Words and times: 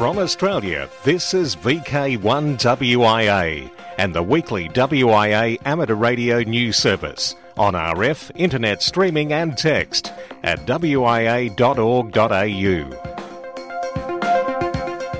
From 0.00 0.16
Australia, 0.16 0.88
this 1.04 1.34
is 1.34 1.54
VK1WIA 1.56 3.70
and 3.98 4.14
the 4.14 4.22
weekly 4.22 4.70
WIA 4.70 5.58
amateur 5.66 5.94
radio 5.94 6.42
news 6.42 6.78
service 6.78 7.36
on 7.58 7.74
RF, 7.74 8.30
internet 8.34 8.82
streaming 8.82 9.34
and 9.34 9.58
text 9.58 10.10
at 10.42 10.60
wia.org.au. 10.60 11.50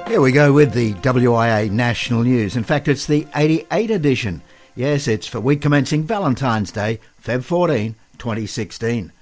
Here 0.08 0.20
we 0.22 0.32
go 0.32 0.54
with 0.54 0.72
the 0.72 0.94
WIA 0.94 1.70
National 1.70 2.22
News. 2.22 2.56
In 2.56 2.64
fact, 2.64 2.88
it's 2.88 3.04
the 3.04 3.26
88 3.36 3.90
edition. 3.90 4.40
Yes, 4.74 5.06
it's 5.06 5.26
for 5.26 5.40
week 5.40 5.60
commencing 5.60 6.04
Valentine's 6.04 6.72
Day, 6.72 7.00
Feb 7.22 7.44
14, 7.44 7.96
2016. 8.16 9.12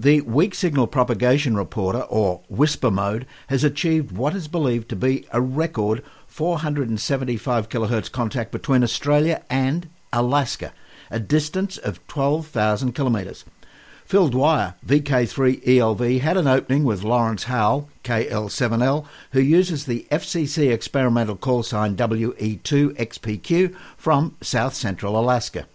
The 0.00 0.20
Weak 0.20 0.54
Signal 0.54 0.86
Propagation 0.86 1.56
Reporter, 1.56 2.02
or 2.02 2.42
whisper 2.48 2.88
mode, 2.88 3.26
has 3.48 3.64
achieved 3.64 4.12
what 4.12 4.32
is 4.32 4.46
believed 4.46 4.88
to 4.90 4.94
be 4.94 5.26
a 5.32 5.40
record 5.40 6.04
475 6.28 7.68
kHz 7.68 8.12
contact 8.12 8.52
between 8.52 8.84
Australia 8.84 9.42
and 9.50 9.88
Alaska, 10.12 10.72
a 11.10 11.18
distance 11.18 11.78
of 11.78 12.06
12,000 12.06 12.92
kilometres. 12.92 13.44
Phil 14.04 14.28
Dwyer, 14.28 14.74
VK3 14.86 15.64
ELV, 15.64 16.20
had 16.20 16.36
an 16.36 16.46
opening 16.46 16.84
with 16.84 17.02
Lawrence 17.02 17.44
Howell, 17.44 17.90
KL7L, 18.04 19.04
who 19.32 19.40
uses 19.40 19.86
the 19.86 20.06
FCC 20.12 20.70
experimental 20.70 21.34
call 21.34 21.64
sign 21.64 21.96
WE2XPQ 21.96 23.74
from 23.96 24.36
south 24.42 24.74
central 24.74 25.18
Alaska. 25.18 25.66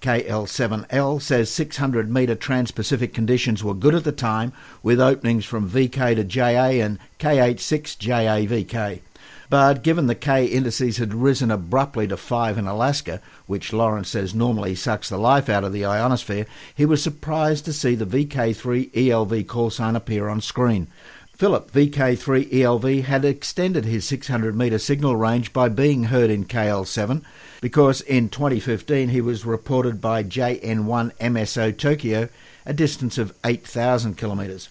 KL7L 0.00 1.20
says 1.20 1.50
600 1.50 2.10
metre 2.10 2.34
trans 2.34 2.70
Pacific 2.70 3.14
conditions 3.14 3.64
were 3.64 3.74
good 3.74 3.94
at 3.94 4.04
the 4.04 4.12
time, 4.12 4.52
with 4.82 5.00
openings 5.00 5.44
from 5.44 5.68
VK 5.68 6.16
to 6.16 6.24
JA 6.24 6.84
and 6.84 6.98
KH6JAVK. 7.18 9.00
But 9.48 9.82
given 9.82 10.06
the 10.06 10.14
K 10.14 10.46
indices 10.46 10.96
had 10.98 11.14
risen 11.14 11.50
abruptly 11.50 12.08
to 12.08 12.16
5 12.16 12.58
in 12.58 12.66
Alaska, 12.66 13.20
which 13.46 13.72
Lawrence 13.72 14.08
says 14.08 14.34
normally 14.34 14.74
sucks 14.74 15.08
the 15.08 15.18
life 15.18 15.48
out 15.48 15.64
of 15.64 15.72
the 15.72 15.84
ionosphere, 15.84 16.46
he 16.74 16.84
was 16.84 17.02
surprised 17.02 17.64
to 17.64 17.72
see 17.72 17.94
the 17.94 18.06
VK3 18.06 18.90
ELV 18.92 19.46
call 19.46 19.70
sign 19.70 19.94
appear 19.94 20.28
on 20.28 20.40
screen. 20.40 20.88
Philip 21.36 21.70
VK3 21.70 22.50
ELV 22.50 23.04
had 23.04 23.24
extended 23.24 23.84
his 23.84 24.04
600 24.06 24.56
metre 24.56 24.78
signal 24.78 25.16
range 25.16 25.52
by 25.52 25.68
being 25.68 26.04
heard 26.04 26.30
in 26.30 26.46
KL7 26.46 27.22
because 27.66 28.00
in 28.02 28.28
2015 28.28 29.08
he 29.08 29.20
was 29.20 29.44
reported 29.44 30.00
by 30.00 30.22
JN1 30.22 31.12
MSO 31.16 31.76
Tokyo 31.76 32.28
a 32.64 32.72
distance 32.72 33.18
of 33.18 33.36
8,000 33.44 34.16
kilometres. 34.16 34.68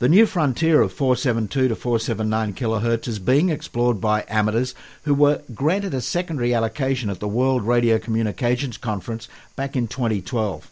The 0.00 0.10
new 0.10 0.26
frontier 0.26 0.82
of 0.82 0.92
472 0.92 1.68
to 1.68 1.74
479 1.74 2.52
kHz 2.52 3.08
is 3.08 3.18
being 3.18 3.48
explored 3.48 4.02
by 4.02 4.26
amateurs 4.28 4.74
who 5.04 5.14
were 5.14 5.40
granted 5.54 5.94
a 5.94 6.02
secondary 6.02 6.52
allocation 6.52 7.08
at 7.08 7.20
the 7.20 7.26
World 7.26 7.62
Radio 7.62 7.98
Communications 7.98 8.76
Conference 8.76 9.28
back 9.56 9.74
in 9.74 9.88
2012. 9.88 10.70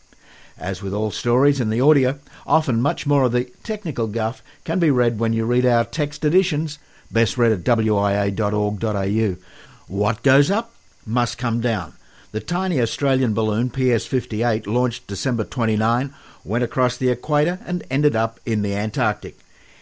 As 0.58 0.82
with 0.82 0.92
all 0.92 1.10
stories 1.10 1.62
in 1.62 1.70
the 1.70 1.80
audio, 1.80 2.18
often 2.46 2.82
much 2.82 3.06
more 3.06 3.24
of 3.24 3.32
the 3.32 3.50
technical 3.62 4.06
guff 4.06 4.42
can 4.64 4.78
be 4.78 4.90
read 4.90 5.18
when 5.18 5.32
you 5.32 5.46
read 5.46 5.64
our 5.64 5.86
text 5.86 6.26
editions, 6.26 6.78
best 7.10 7.38
read 7.38 7.52
at 7.52 7.64
wia.org.au. 7.64 9.36
What 9.86 10.22
goes 10.22 10.50
up 10.50 10.73
must 11.06 11.38
come 11.38 11.60
down. 11.60 11.94
The 12.32 12.40
tiny 12.40 12.80
Australian 12.80 13.32
balloon 13.32 13.70
PS58 13.70 14.66
launched 14.66 15.06
December 15.06 15.44
29 15.44 16.12
went 16.44 16.64
across 16.64 16.96
the 16.96 17.10
equator 17.10 17.60
and 17.64 17.84
ended 17.90 18.16
up 18.16 18.40
in 18.44 18.62
the 18.62 18.74
Antarctic. 18.74 19.38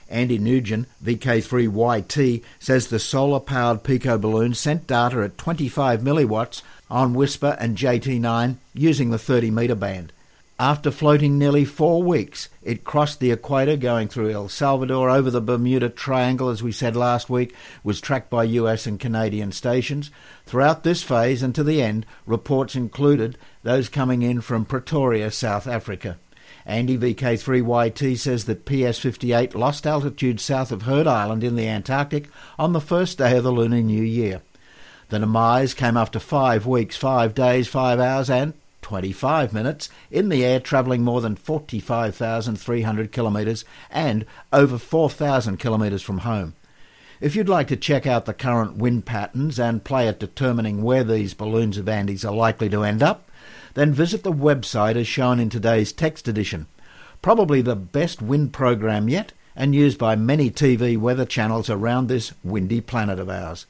Andy 0.09 0.37
Nugent, 0.37 0.87
VK3YT, 1.03 2.43
says 2.61 2.89
the 2.89 2.99
solar 2.99 3.41
powered 3.41 3.83
Pico 3.83 4.19
balloon 4.19 4.53
sent 4.53 4.87
data 4.87 5.23
at 5.23 5.39
25 5.39 6.03
milliwatts 6.03 6.63
on 6.91 7.15
Whisper 7.15 7.57
and 7.59 7.79
JT9 7.79 8.57
using 8.75 9.11
the 9.11 9.19
30 9.19 9.51
metre 9.51 9.75
band. 9.75 10.13
After 10.59 10.91
floating 10.91 11.39
nearly 11.39 11.65
four 11.65 12.03
weeks, 12.03 12.49
it 12.63 12.85
crossed 12.85 13.21
the 13.21 13.33
equator 13.33 13.77
going 13.77 14.09
through 14.09 14.31
El 14.31 14.49
Salvador 14.49 15.11
over 15.11 15.31
the 15.31 15.41
Bermuda 15.41 15.89
Triangle, 15.89 16.51
as 16.51 16.63
we 16.63 16.73
said 16.73 16.95
last 16.95 17.31
week, 17.31 17.55
was 17.83 18.01
tracked 18.01 18.31
by 18.31 18.45
US 18.45 18.87
and 18.87 19.01
Canadian 19.01 19.51
stations. 19.53 20.11
Throughout 20.47 20.85
this 20.85 21.03
phase 21.03 21.43
and 21.43 21.55
to 21.55 21.65
the 21.65 21.83
end, 21.83 22.07
reports 22.27 22.77
included 22.77 23.39
those 23.63 23.89
coming 23.89 24.23
in 24.23 24.41
from 24.41 24.65
Pretoria, 24.65 25.31
South 25.31 25.67
Africa. 25.67 26.19
Andy 26.65 26.97
VK3YT 26.97 28.19
says 28.19 28.45
that 28.45 28.67
PS58 28.67 29.55
lost 29.55 29.87
altitude 29.87 30.39
south 30.39 30.71
of 30.71 30.83
Heard 30.83 31.07
Island 31.07 31.43
in 31.43 31.57
the 31.57 31.67
Antarctic 31.67 32.29
on 32.59 32.73
the 32.73 32.81
first 32.81 33.19
day 33.19 33.37
of 33.37 33.43
the 33.43 33.51
Lunar 33.51 33.81
New 33.81 34.03
Year. 34.03 34.43
The 35.09 35.19
demise 35.19 35.75
came 35.75 35.97
after 35.97 36.21
five 36.21 36.67
weeks, 36.67 36.97
five 36.97 37.35
days, 37.35 37.67
five 37.67 37.99
hours, 37.99 38.31
and 38.31 38.55
25 38.83 39.53
minutes 39.53 39.89
in 40.11 40.29
the 40.29 40.45
air, 40.45 40.61
travelling 40.61 41.03
more 41.03 41.21
than 41.21 41.37
45,300 41.37 43.13
kilometres 43.13 43.65
and 43.91 44.27
over 44.53 44.77
4,000 44.79 45.59
kilometres 45.59 46.03
from 46.03 46.19
home. 46.19 46.55
If 47.21 47.37
you'd 47.37 47.49
like 47.49 47.69
to 47.69 47.77
check 47.77 48.07
out 48.07 48.25
the 48.25 48.35
current 48.35 48.77
wind 48.77 49.07
patterns 49.07 49.59
and 49.61 49.85
play 49.85 50.09
at 50.09 50.19
determining 50.19 50.83
where 50.83 51.05
these 51.05 51.35
balloons 51.35 51.79
of 51.79 51.89
Andy's 51.89 52.25
are 52.25 52.35
likely 52.35 52.69
to 52.71 52.83
end 52.83 53.03
up, 53.03 53.31
then 53.75 53.93
visit 53.93 54.25
the 54.25 54.33
website 54.33 54.97
as 54.97 55.07
shown 55.07 55.39
in 55.39 55.49
today's 55.49 55.93
text 55.93 56.27
edition. 56.27 56.67
Probably 57.23 57.63
the 57.63 57.77
best 57.77 58.21
wind 58.21 58.53
program 58.53 59.09
yet 59.09 59.33
and 59.55 59.75
used 59.75 59.99
by 59.99 60.17
many 60.17 60.51
TV 60.51 60.99
weather 60.99 61.25
channels 61.25 61.71
around 61.71 62.09
this 62.09 62.33
windy 62.43 62.81
planet 62.81 63.21
of 63.21 63.29
ours. 63.29 63.67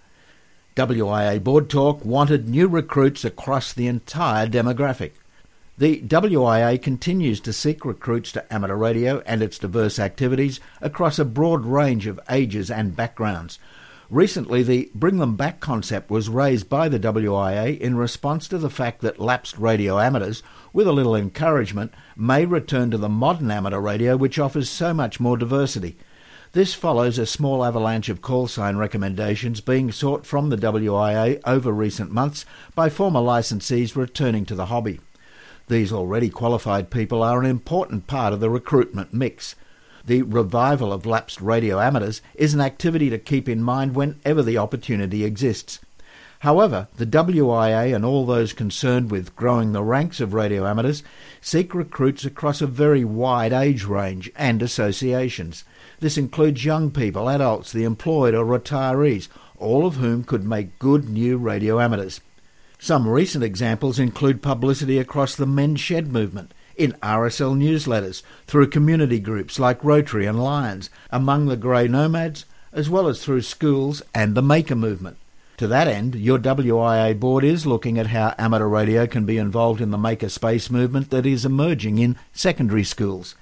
WIA 0.74 1.44
Board 1.44 1.68
Talk 1.68 2.02
wanted 2.02 2.48
new 2.48 2.66
recruits 2.66 3.26
across 3.26 3.74
the 3.74 3.86
entire 3.86 4.46
demographic. 4.46 5.12
The 5.76 6.00
WIA 6.00 6.80
continues 6.80 7.40
to 7.40 7.52
seek 7.52 7.84
recruits 7.84 8.32
to 8.32 8.50
amateur 8.50 8.76
radio 8.76 9.20
and 9.26 9.42
its 9.42 9.58
diverse 9.58 9.98
activities 9.98 10.60
across 10.80 11.18
a 11.18 11.26
broad 11.26 11.66
range 11.66 12.06
of 12.06 12.18
ages 12.30 12.70
and 12.70 12.96
backgrounds. 12.96 13.58
Recently, 14.08 14.62
the 14.62 14.90
Bring 14.94 15.18
Them 15.18 15.36
Back 15.36 15.60
concept 15.60 16.10
was 16.10 16.30
raised 16.30 16.70
by 16.70 16.88
the 16.88 16.98
WIA 16.98 17.78
in 17.78 17.96
response 17.96 18.48
to 18.48 18.56
the 18.56 18.70
fact 18.70 19.02
that 19.02 19.18
lapsed 19.18 19.58
radio 19.58 19.98
amateurs, 19.98 20.42
with 20.72 20.86
a 20.86 20.92
little 20.92 21.14
encouragement, 21.14 21.92
may 22.16 22.46
return 22.46 22.90
to 22.92 22.98
the 22.98 23.10
modern 23.10 23.50
amateur 23.50 23.78
radio 23.78 24.16
which 24.16 24.38
offers 24.38 24.70
so 24.70 24.94
much 24.94 25.20
more 25.20 25.36
diversity. 25.36 25.98
This 26.52 26.74
follows 26.74 27.16
a 27.16 27.24
small 27.24 27.64
avalanche 27.64 28.10
of 28.10 28.20
call 28.20 28.46
sign 28.46 28.76
recommendations 28.76 29.62
being 29.62 29.90
sought 29.90 30.26
from 30.26 30.50
the 30.50 30.58
WIA 30.58 31.40
over 31.46 31.72
recent 31.72 32.12
months 32.12 32.44
by 32.74 32.90
former 32.90 33.20
licensees 33.20 33.96
returning 33.96 34.44
to 34.44 34.54
the 34.54 34.66
hobby. 34.66 35.00
These 35.68 35.94
already 35.94 36.28
qualified 36.28 36.90
people 36.90 37.22
are 37.22 37.40
an 37.40 37.46
important 37.46 38.06
part 38.06 38.34
of 38.34 38.40
the 38.40 38.50
recruitment 38.50 39.14
mix. 39.14 39.54
The 40.04 40.20
revival 40.20 40.92
of 40.92 41.06
lapsed 41.06 41.40
radio 41.40 41.80
amateurs 41.80 42.20
is 42.34 42.52
an 42.52 42.60
activity 42.60 43.08
to 43.08 43.18
keep 43.18 43.48
in 43.48 43.62
mind 43.62 43.94
whenever 43.94 44.42
the 44.42 44.58
opportunity 44.58 45.24
exists. 45.24 45.80
However, 46.40 46.88
the 46.96 47.06
WIA 47.06 47.94
and 47.94 48.04
all 48.04 48.26
those 48.26 48.52
concerned 48.52 49.10
with 49.10 49.34
growing 49.36 49.72
the 49.72 49.82
ranks 49.82 50.20
of 50.20 50.34
radio 50.34 50.66
amateurs 50.66 51.02
seek 51.40 51.74
recruits 51.74 52.26
across 52.26 52.60
a 52.60 52.66
very 52.66 53.04
wide 53.04 53.54
age 53.54 53.84
range 53.84 54.30
and 54.36 54.60
associations. 54.60 55.64
This 56.02 56.18
includes 56.18 56.64
young 56.64 56.90
people, 56.90 57.30
adults, 57.30 57.70
the 57.70 57.84
employed, 57.84 58.34
or 58.34 58.44
retirees, 58.44 59.28
all 59.56 59.86
of 59.86 59.98
whom 59.98 60.24
could 60.24 60.42
make 60.42 60.80
good 60.80 61.08
new 61.08 61.38
radio 61.38 61.78
amateurs. 61.78 62.20
Some 62.80 63.06
recent 63.06 63.44
examples 63.44 64.00
include 64.00 64.42
publicity 64.42 64.98
across 64.98 65.36
the 65.36 65.46
Men's 65.46 65.78
Shed 65.78 66.12
movement, 66.12 66.54
in 66.74 66.96
RSL 67.04 67.56
newsletters, 67.56 68.24
through 68.48 68.70
community 68.70 69.20
groups 69.20 69.60
like 69.60 69.84
Rotary 69.84 70.26
and 70.26 70.42
Lions, 70.42 70.90
among 71.12 71.46
the 71.46 71.56
Grey 71.56 71.86
Nomads, 71.86 72.46
as 72.72 72.90
well 72.90 73.06
as 73.06 73.24
through 73.24 73.42
schools 73.42 74.02
and 74.12 74.34
the 74.34 74.42
Maker 74.42 74.74
movement. 74.74 75.18
To 75.58 75.68
that 75.68 75.86
end, 75.86 76.16
your 76.16 76.40
WIA 76.40 77.14
board 77.20 77.44
is 77.44 77.64
looking 77.64 77.96
at 77.96 78.08
how 78.08 78.34
amateur 78.38 78.66
radio 78.66 79.06
can 79.06 79.24
be 79.24 79.38
involved 79.38 79.80
in 79.80 79.92
the 79.92 79.98
maker 79.98 80.28
space 80.28 80.68
movement 80.68 81.10
that 81.10 81.26
is 81.26 81.44
emerging 81.44 81.98
in 81.98 82.16
secondary 82.32 82.82
schools. 82.82 83.36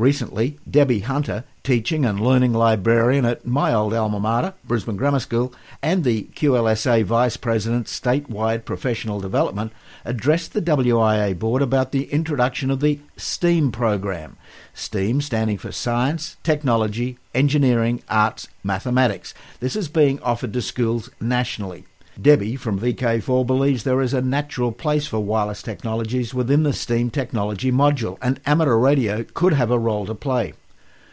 Recently, 0.00 0.58
Debbie 0.68 1.00
Hunter, 1.00 1.44
teaching 1.62 2.06
and 2.06 2.18
learning 2.18 2.54
librarian 2.54 3.26
at 3.26 3.44
my 3.44 3.74
old 3.74 3.92
alma 3.92 4.18
mater, 4.18 4.54
Brisbane 4.64 4.96
Grammar 4.96 5.20
School, 5.20 5.52
and 5.82 6.04
the 6.04 6.22
QLSA 6.34 7.04
Vice 7.04 7.36
President 7.36 7.86
Statewide 7.86 8.64
Professional 8.64 9.20
Development, 9.20 9.70
addressed 10.06 10.54
the 10.54 10.62
WIA 10.62 11.38
board 11.38 11.60
about 11.60 11.92
the 11.92 12.04
introduction 12.04 12.70
of 12.70 12.80
the 12.80 12.98
STEAM 13.18 13.72
program. 13.72 14.38
STEAM 14.72 15.20
standing 15.20 15.58
for 15.58 15.70
Science, 15.70 16.38
Technology, 16.42 17.18
Engineering, 17.34 18.02
Arts, 18.08 18.48
Mathematics. 18.64 19.34
This 19.60 19.76
is 19.76 19.88
being 19.88 20.18
offered 20.22 20.54
to 20.54 20.62
schools 20.62 21.10
nationally. 21.20 21.84
Debbie 22.20 22.56
from 22.56 22.80
VK4 22.80 23.46
believes 23.46 23.84
there 23.84 24.00
is 24.00 24.14
a 24.14 24.20
natural 24.20 24.72
place 24.72 25.06
for 25.06 25.20
wireless 25.20 25.62
technologies 25.62 26.34
within 26.34 26.64
the 26.64 26.72
STEAM 26.72 27.10
technology 27.10 27.70
module, 27.70 28.18
and 28.20 28.40
amateur 28.46 28.76
radio 28.76 29.22
could 29.22 29.52
have 29.52 29.70
a 29.70 29.78
role 29.78 30.06
to 30.06 30.14
play. 30.14 30.54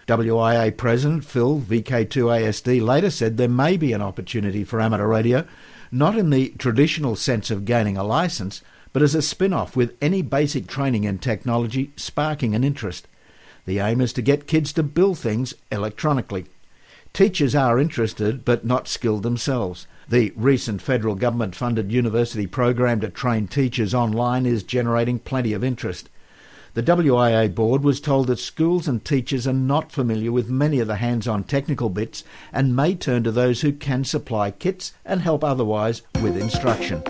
WIA 0.08 0.76
President 0.76 1.26
Phil 1.26 1.60
VK2ASD 1.60 2.82
later 2.82 3.10
said 3.10 3.38
there 3.38 3.50
may 3.50 3.76
be 3.76 3.94
an 3.94 4.02
opportunity 4.02 4.64
for 4.64 4.80
amateur 4.80 5.08
radio, 5.08 5.46
not 5.92 6.18
in 6.18 6.30
the 6.30 6.50
traditional 6.58 7.16
sense 7.16 7.52
of 7.52 7.66
gaining 7.66 7.98
a 7.98 8.04
license, 8.04 8.62
but 8.94 9.02
as 9.02 9.14
a 9.14 9.22
spin 9.22 9.54
off 9.54 9.76
with 9.76 9.96
any 10.02 10.22
basic 10.22 10.66
training 10.66 11.04
in 11.04 11.20
technology 11.20 11.92
sparking 11.96 12.56
an 12.56 12.64
interest. 12.64 13.08
The 13.66 13.80
aim 13.80 14.00
is 14.02 14.14
to 14.14 14.22
get 14.22 14.48
kids 14.48 14.72
to 14.74 14.84
build 14.84 15.20
things 15.20 15.54
electronically. 15.72 16.46
Teachers 17.14 17.54
are 17.54 17.80
interested 17.80 18.46
but 18.46 18.66
not 18.66 18.88
skilled 18.88 19.24
themselves. 19.24 19.88
The 20.10 20.32
recent 20.38 20.82
federal 20.82 21.16
government 21.16 21.54
funded 21.54 21.92
university 21.92 22.48
program 22.48 23.02
to 23.02 23.10
train 23.10 23.48
teachers 23.48 23.94
online 23.94 24.46
is 24.46 24.64
generating 24.64 25.20
plenty 25.20 25.52
of 25.52 25.66
interest. 25.66 26.10
The 26.76 26.84
WIA 26.84 27.54
board 27.54 27.84
was 27.84 28.00
told 28.00 28.28
that 28.28 28.40
schools 28.40 28.88
and 28.88 29.04
teachers 29.04 29.46
are 29.48 29.54
not 29.54 29.92
familiar 29.92 30.32
with 30.32 30.50
many 30.50 30.80
of 30.80 30.88
the 30.88 30.96
hands 30.96 31.28
on 31.28 31.44
technical 31.44 31.90
bits 31.90 32.24
and 32.54 32.74
may 32.74 32.96
turn 32.96 33.24
to 33.24 33.34
those 33.34 33.62
who 33.62 33.74
can 33.74 34.06
supply 34.06 34.50
kits 34.50 34.94
and 35.04 35.22
help 35.22 35.44
otherwise 35.44 36.04
with 36.22 36.38
instruction. 36.38 37.04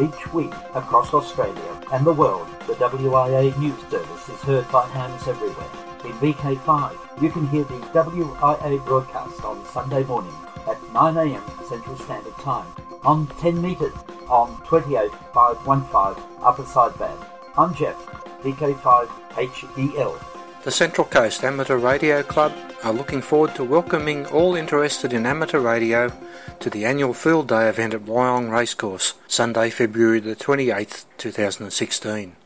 Each 0.00 0.32
week 0.32 0.54
across 0.76 1.12
Australia 1.12 1.82
and 1.92 2.06
the 2.06 2.12
world, 2.12 2.46
the 2.68 2.74
WIA 2.74 3.58
news 3.58 3.80
service 3.90 4.28
is 4.28 4.40
heard 4.42 4.70
by 4.70 4.86
hams 4.86 5.26
everywhere. 5.26 5.89
In 6.02 6.12
VK5, 6.12 7.22
you 7.22 7.30
can 7.30 7.46
hear 7.48 7.64
the 7.64 7.74
WIA 7.92 8.82
broadcast 8.86 9.44
on 9.44 9.62
Sunday 9.66 10.02
morning 10.04 10.32
at 10.66 10.78
9am 10.94 11.68
Central 11.68 11.94
Standard 11.96 12.36
Time 12.38 12.66
on 13.04 13.26
10 13.26 13.60
metres 13.60 13.92
on 14.30 14.56
28515 14.66 16.24
upper 16.42 16.62
sideband. 16.62 17.26
I'm 17.58 17.74
Jeff, 17.74 17.96
VK5HEL. 18.42 20.24
The 20.64 20.70
Central 20.70 21.06
Coast 21.06 21.44
Amateur 21.44 21.76
Radio 21.76 22.22
Club 22.22 22.54
are 22.82 22.94
looking 22.94 23.20
forward 23.20 23.54
to 23.56 23.64
welcoming 23.64 24.24
all 24.26 24.54
interested 24.54 25.12
in 25.12 25.26
amateur 25.26 25.60
radio 25.60 26.10
to 26.60 26.70
the 26.70 26.86
annual 26.86 27.12
Field 27.12 27.48
Day 27.48 27.68
event 27.68 27.92
at 27.92 28.06
Wyong 28.06 28.50
Racecourse, 28.50 29.14
Sunday, 29.28 29.68
February 29.68 30.20
the 30.20 30.34
28th, 30.34 31.04
2016. 31.18 32.36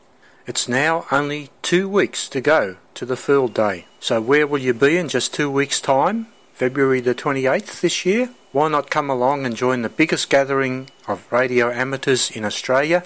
It's 0.47 0.67
now 0.67 1.07
only 1.11 1.49
two 1.63 1.89
weeks 1.89 2.29
to 2.29 2.39
go 2.39 2.75
to 2.93 3.05
the 3.05 3.17
field 3.17 3.55
day. 3.55 3.87
So 3.99 4.21
where 4.21 4.45
will 4.45 4.59
you 4.59 4.75
be 4.75 4.95
in 4.95 5.09
just 5.09 5.33
two 5.33 5.49
weeks' 5.49 5.81
time? 5.81 6.27
February 6.53 7.01
the 7.01 7.15
28th 7.15 7.81
this 7.81 8.05
year? 8.05 8.29
Why 8.51 8.67
not 8.67 8.91
come 8.91 9.09
along 9.09 9.47
and 9.47 9.55
join 9.55 9.81
the 9.81 9.89
biggest 9.89 10.29
gathering 10.29 10.91
of 11.07 11.31
radio 11.31 11.71
amateurs 11.71 12.29
in 12.29 12.45
Australia 12.45 13.03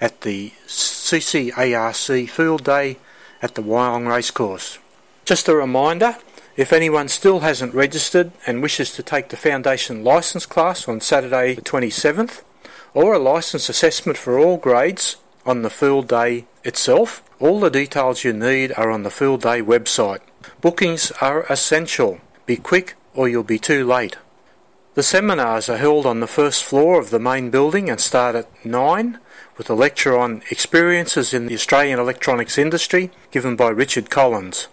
at 0.00 0.22
the 0.22 0.52
CCARC 0.66 2.28
Field 2.28 2.64
Day 2.64 2.98
at 3.40 3.54
the 3.54 3.62
Wyong 3.62 4.08
Racecourse? 4.08 4.80
Just 5.24 5.46
a 5.46 5.54
reminder, 5.54 6.16
if 6.56 6.72
anyone 6.72 7.06
still 7.06 7.40
hasn't 7.40 7.74
registered 7.74 8.32
and 8.44 8.60
wishes 8.60 8.92
to 8.94 9.04
take 9.04 9.28
the 9.28 9.36
Foundation 9.36 10.02
Licence 10.02 10.46
class 10.46 10.88
on 10.88 11.00
Saturday 11.00 11.54
the 11.54 11.62
27th, 11.62 12.42
or 12.92 13.14
a 13.14 13.20
licence 13.20 13.68
assessment 13.68 14.18
for 14.18 14.36
all 14.36 14.56
grades 14.56 15.16
on 15.44 15.62
the 15.62 15.70
field 15.70 16.08
day 16.08 16.46
itself, 16.64 17.22
all 17.40 17.60
the 17.60 17.70
details 17.70 18.24
you 18.24 18.32
need 18.32 18.72
are 18.76 18.90
on 18.90 19.02
the 19.02 19.10
Field 19.10 19.42
Day 19.42 19.60
website. 19.60 20.20
Bookings 20.60 21.10
are 21.20 21.44
essential. 21.50 22.20
Be 22.46 22.56
quick 22.56 22.94
or 23.14 23.28
you'll 23.28 23.42
be 23.42 23.58
too 23.58 23.84
late. 23.84 24.16
The 24.94 25.02
seminars 25.02 25.68
are 25.68 25.78
held 25.78 26.06
on 26.06 26.20
the 26.20 26.26
first 26.26 26.62
floor 26.62 27.00
of 27.00 27.10
the 27.10 27.18
main 27.18 27.50
building 27.50 27.88
and 27.88 28.00
start 28.00 28.34
at 28.34 28.64
9 28.64 29.18
with 29.56 29.70
a 29.70 29.74
lecture 29.74 30.16
on 30.16 30.42
experiences 30.50 31.32
in 31.32 31.46
the 31.46 31.54
Australian 31.54 31.98
electronics 31.98 32.58
industry 32.58 33.10
given 33.30 33.56
by 33.56 33.68
Richard 33.68 34.10
Collins. 34.10 34.68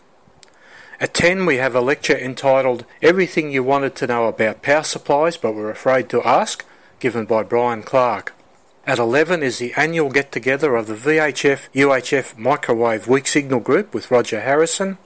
At 1.00 1.14
10 1.14 1.46
we 1.46 1.56
have 1.58 1.76
a 1.76 1.82
lecture 1.82 2.18
entitled 2.18 2.86
Everything 3.02 3.52
You 3.52 3.64
Wanted 3.64 3.96
to 3.96 4.08
Know 4.08 4.28
About 4.28 4.62
Power 4.62 4.84
Supplies 4.84 5.38
but 5.38 5.54
Were 5.54 5.72
Afraid 5.72 6.10
to 6.10 6.22
Ask 6.24 6.66
given 7.00 7.26
by 7.26 7.44
Brian 7.44 7.82
Clark. 7.82 8.34
At 8.90 8.98
11 8.98 9.44
is 9.44 9.60
the 9.60 9.72
annual 9.76 10.10
get 10.10 10.32
together 10.32 10.76
of 10.76 10.88
the 10.88 10.96
VHF 10.96 11.70
UHF 11.76 12.36
Microwave 12.40 13.08
Weak 13.08 13.28
Signal 13.28 13.60
Group 13.60 13.94
with 13.94 14.10
Roger 14.10 14.42
Harrison. 14.42 14.98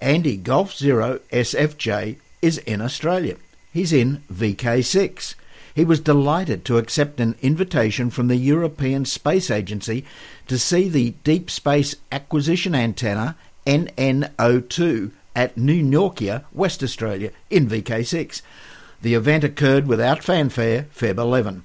Andy 0.01 0.35
Golf 0.35 0.75
Zero 0.75 1.19
SFJ 1.31 2.17
is 2.41 2.57
in 2.59 2.81
Australia. 2.81 3.37
He's 3.71 3.93
in 3.93 4.23
VK6. 4.31 5.35
He 5.73 5.85
was 5.85 5.99
delighted 6.01 6.65
to 6.65 6.77
accept 6.77 7.21
an 7.21 7.35
invitation 7.41 8.09
from 8.09 8.27
the 8.27 8.35
European 8.35 9.05
Space 9.05 9.49
Agency 9.49 10.03
to 10.47 10.59
see 10.59 10.89
the 10.89 11.11
Deep 11.23 11.49
Space 11.49 11.95
Acquisition 12.11 12.75
Antenna 12.75 13.37
NN02 13.65 15.11
at 15.37 15.55
New 15.55 15.83
Norcia, 15.83 16.43
West 16.51 16.81
Australia, 16.81 17.29
in 17.51 17.67
VK6. 17.67 18.41
The 19.03 19.13
event 19.13 19.43
occurred 19.43 19.85
without 19.85 20.23
fanfare, 20.23 20.87
Feb 20.93 21.19
11. 21.19 21.63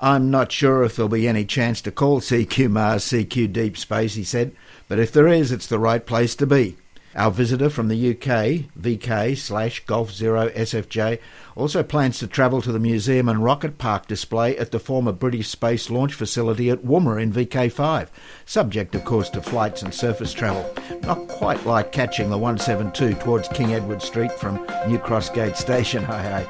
I'm 0.00 0.30
not 0.30 0.50
sure 0.50 0.82
if 0.82 0.96
there'll 0.96 1.10
be 1.10 1.28
any 1.28 1.44
chance 1.44 1.82
to 1.82 1.92
call 1.92 2.20
CQ 2.20 2.70
Mars 2.70 3.04
CQ 3.04 3.52
Deep 3.52 3.76
Space, 3.76 4.14
he 4.14 4.24
said, 4.24 4.56
but 4.88 4.98
if 4.98 5.12
there 5.12 5.28
is, 5.28 5.52
it's 5.52 5.66
the 5.66 5.78
right 5.78 6.04
place 6.04 6.34
to 6.36 6.46
be. 6.46 6.76
Our 7.16 7.30
visitor 7.30 7.70
from 7.70 7.86
the 7.88 8.10
UK, 8.10 8.66
VK 8.80 9.36
slash 9.36 9.84
Golf 9.86 10.12
Zero 10.12 10.48
SFJ, 10.48 11.20
also 11.54 11.84
plans 11.84 12.18
to 12.18 12.26
travel 12.26 12.60
to 12.62 12.72
the 12.72 12.80
museum 12.80 13.28
and 13.28 13.44
rocket 13.44 13.78
park 13.78 14.08
display 14.08 14.58
at 14.58 14.72
the 14.72 14.80
former 14.80 15.12
British 15.12 15.46
Space 15.48 15.90
Launch 15.90 16.14
Facility 16.14 16.70
at 16.70 16.82
Woomera 16.82 17.22
in 17.22 17.32
VK5, 17.32 18.08
subject, 18.46 18.96
of 18.96 19.04
course, 19.04 19.30
to 19.30 19.40
flights 19.40 19.82
and 19.82 19.94
surface 19.94 20.32
travel. 20.32 20.68
Not 21.02 21.28
quite 21.28 21.64
like 21.64 21.92
catching 21.92 22.30
the 22.30 22.38
172 22.38 23.14
towards 23.22 23.46
King 23.48 23.74
Edward 23.74 24.02
Street 24.02 24.32
from 24.32 24.56
New 24.88 24.98
Cross 24.98 25.30
Gate 25.30 25.56
Station, 25.56 26.04
hey. 26.06 26.44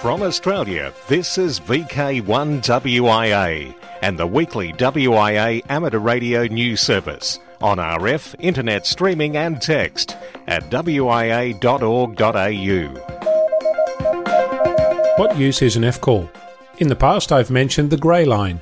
From 0.00 0.22
Australia, 0.22 0.92
this 1.06 1.38
is 1.38 1.60
VK1WIA 1.60 3.72
and 4.02 4.18
the 4.18 4.26
weekly 4.26 4.72
WIA 4.72 5.62
amateur 5.68 6.00
radio 6.00 6.46
news 6.46 6.80
service 6.80 7.38
on 7.62 7.78
RF, 7.78 8.34
internet 8.38 8.86
streaming 8.86 9.36
and 9.36 9.62
text 9.62 10.16
at 10.46 10.68
wia.org.au. 10.70 11.52
What 15.16 15.36
use 15.36 15.62
is 15.62 15.76
an 15.76 15.84
F 15.84 16.00
call? 16.00 16.30
In 16.78 16.88
the 16.88 16.96
past, 16.96 17.32
I've 17.32 17.50
mentioned 17.50 17.90
the 17.90 17.96
grey 17.96 18.24
line. 18.24 18.60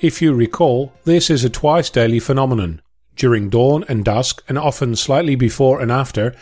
If 0.00 0.20
you 0.20 0.34
recall, 0.34 0.92
this 1.04 1.30
is 1.30 1.44
a 1.44 1.50
twice 1.50 1.88
daily 1.88 2.20
phenomenon. 2.20 2.82
During 3.16 3.48
dawn 3.48 3.84
and 3.88 4.04
dusk, 4.04 4.42
and 4.48 4.58
often 4.58 4.96
slightly 4.96 5.36
before 5.36 5.80
and 5.80 5.90
after, 5.90 6.34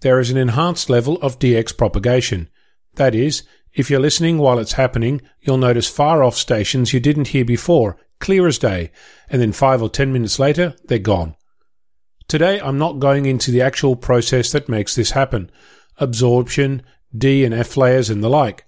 there 0.00 0.18
is 0.18 0.30
an 0.30 0.36
enhanced 0.36 0.90
level 0.90 1.16
of 1.22 1.38
DX 1.38 1.76
propagation. 1.76 2.50
That 2.96 3.14
is, 3.14 3.44
if 3.72 3.90
you're 3.90 4.00
listening 4.00 4.38
while 4.38 4.58
it's 4.58 4.72
happening, 4.72 5.22
you'll 5.40 5.58
notice 5.58 5.88
far 5.88 6.24
off 6.24 6.34
stations 6.34 6.92
you 6.92 7.00
didn't 7.00 7.28
hear 7.28 7.44
before, 7.44 7.96
clear 8.18 8.46
as 8.46 8.58
day, 8.58 8.90
and 9.30 9.40
then 9.40 9.52
five 9.52 9.82
or 9.82 9.88
ten 9.88 10.12
minutes 10.12 10.38
later, 10.38 10.74
they're 10.84 10.98
gone. 10.98 11.36
Today, 12.28 12.60
I'm 12.60 12.78
not 12.78 12.98
going 12.98 13.26
into 13.26 13.50
the 13.52 13.62
actual 13.62 13.94
process 13.94 14.50
that 14.52 14.68
makes 14.68 14.94
this 14.94 15.12
happen 15.12 15.50
absorption, 15.98 16.82
D 17.16 17.44
and 17.44 17.54
F 17.54 17.76
layers, 17.76 18.10
and 18.10 18.22
the 18.22 18.28
like. 18.28 18.66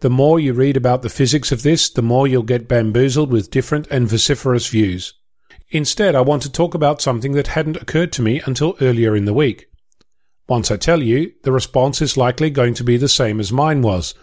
The 0.00 0.10
more 0.10 0.40
you 0.40 0.52
read 0.52 0.76
about 0.76 1.02
the 1.02 1.08
physics 1.08 1.52
of 1.52 1.62
this, 1.62 1.90
the 1.90 2.02
more 2.02 2.26
you'll 2.26 2.42
get 2.42 2.68
bamboozled 2.68 3.30
with 3.30 3.50
different 3.50 3.86
and 3.88 4.08
vociferous 4.08 4.68
views. 4.68 5.14
Instead, 5.70 6.14
I 6.14 6.20
want 6.20 6.42
to 6.42 6.52
talk 6.52 6.74
about 6.74 7.02
something 7.02 7.32
that 7.32 7.48
hadn't 7.48 7.76
occurred 7.76 8.12
to 8.12 8.22
me 8.22 8.40
until 8.46 8.76
earlier 8.80 9.16
in 9.16 9.24
the 9.24 9.34
week. 9.34 9.66
Once 10.48 10.70
I 10.70 10.76
tell 10.76 11.02
you, 11.02 11.32
the 11.42 11.52
response 11.52 12.02
is 12.02 12.16
likely 12.16 12.50
going 12.50 12.74
to 12.74 12.84
be 12.84 12.96
the 12.96 13.08
same 13.08 13.40
as 13.40 13.52
mine 13.52 13.82
was 13.82 14.14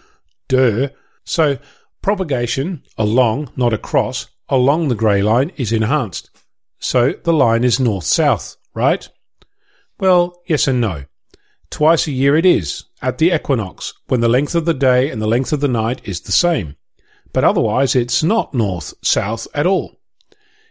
Duh. 0.48 0.88
So 1.24 1.58
propagation 2.02 2.82
along, 2.98 3.50
not 3.56 3.72
across, 3.72 4.26
along 4.48 4.88
the 4.88 4.94
grey 4.94 5.22
line 5.22 5.52
is 5.56 5.72
enhanced. 5.72 6.30
So 6.78 7.12
the 7.24 7.32
line 7.32 7.62
is 7.62 7.78
north-south, 7.78 8.56
right? 8.74 9.08
Well, 9.98 10.40
yes 10.46 10.66
and 10.68 10.80
no. 10.80 11.04
Twice 11.70 12.06
a 12.06 12.12
year 12.12 12.36
it 12.36 12.46
is, 12.46 12.84
at 13.00 13.18
the 13.18 13.32
equinox, 13.32 13.94
when 14.08 14.20
the 14.20 14.28
length 14.28 14.54
of 14.54 14.64
the 14.64 14.74
day 14.74 15.10
and 15.10 15.22
the 15.22 15.26
length 15.26 15.52
of 15.52 15.60
the 15.60 15.68
night 15.68 16.00
is 16.04 16.20
the 16.20 16.32
same. 16.32 16.76
But 17.32 17.44
otherwise 17.44 17.94
it's 17.94 18.22
not 18.22 18.54
north-south 18.54 19.46
at 19.54 19.66
all. 19.66 20.00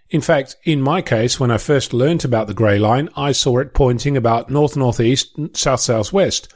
In 0.09 0.21
fact, 0.21 0.55
in 0.63 0.81
my 0.81 1.01
case, 1.01 1.39
when 1.39 1.51
I 1.51 1.57
first 1.57 1.93
learnt 1.93 2.25
about 2.25 2.47
the 2.47 2.53
grey 2.53 2.79
line, 2.79 3.09
I 3.15 3.31
saw 3.31 3.59
it 3.59 3.73
pointing 3.73 4.17
about 4.17 4.49
north-northeast, 4.49 5.37
south-southwest, 5.53 6.51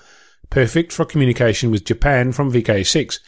perfect 0.49 0.91
for 0.91 1.05
communication 1.05 1.71
with 1.71 1.85
Japan 1.85 2.31
from 2.31 2.51
VK6, 2.51 3.19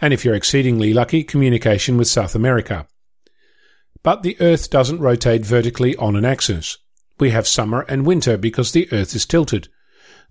and 0.00 0.12
if 0.12 0.24
you're 0.24 0.34
exceedingly 0.34 0.92
lucky, 0.92 1.22
communication 1.22 1.96
with 1.96 2.08
South 2.08 2.34
America. 2.34 2.88
But 4.02 4.24
the 4.24 4.36
Earth 4.40 4.68
doesn't 4.68 4.98
rotate 4.98 5.46
vertically 5.46 5.94
on 5.96 6.16
an 6.16 6.24
axis. 6.24 6.78
We 7.22 7.30
have 7.30 7.46
summer 7.46 7.86
and 7.88 8.04
winter 8.04 8.36
because 8.36 8.72
the 8.72 8.92
Earth 8.92 9.14
is 9.14 9.24
tilted. 9.24 9.68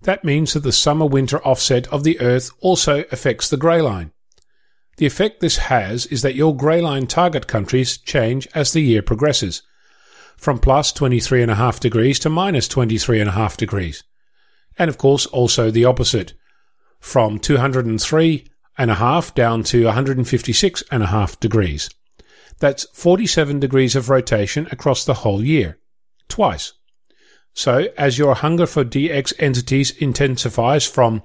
That 0.02 0.24
means 0.24 0.52
that 0.52 0.60
the 0.60 0.72
summer 0.72 1.06
winter 1.06 1.42
offset 1.42 1.86
of 1.88 2.04
the 2.04 2.20
Earth 2.20 2.50
also 2.60 3.04
affects 3.10 3.48
the 3.48 3.56
grey 3.56 3.80
line. 3.80 4.12
The 4.98 5.06
effect 5.06 5.40
this 5.40 5.56
has 5.56 6.04
is 6.04 6.20
that 6.20 6.34
your 6.34 6.54
grey 6.54 6.82
line 6.82 7.06
target 7.06 7.46
countries 7.46 7.96
change 7.96 8.46
as 8.54 8.72
the 8.72 8.82
year 8.82 9.00
progresses, 9.00 9.62
from 10.36 10.58
plus 10.58 10.92
23.5 10.92 11.80
degrees 11.80 12.18
to 12.18 12.28
minus 12.28 12.68
23.5 12.68 13.56
degrees 13.56 14.04
and 14.78 14.88
of 14.88 14.98
course 14.98 15.24
also 15.26 15.70
the 15.70 15.86
opposite, 15.86 16.34
from 17.00 17.38
203.5 17.38 19.34
down 19.34 19.62
to 19.62 19.84
156.5 19.84 21.40
degrees. 21.40 21.90
That's 22.58 22.86
47 22.92 23.60
degrees 23.60 23.96
of 23.96 24.10
rotation 24.10 24.68
across 24.70 25.04
the 25.06 25.14
whole 25.14 25.42
year, 25.42 25.78
twice. 26.28 26.74
So, 27.54 27.88
as 27.98 28.18
your 28.18 28.34
hunger 28.34 28.66
for 28.66 28.84
DX 28.84 29.34
entities 29.38 29.90
intensifies 29.92 30.86
from 30.86 31.22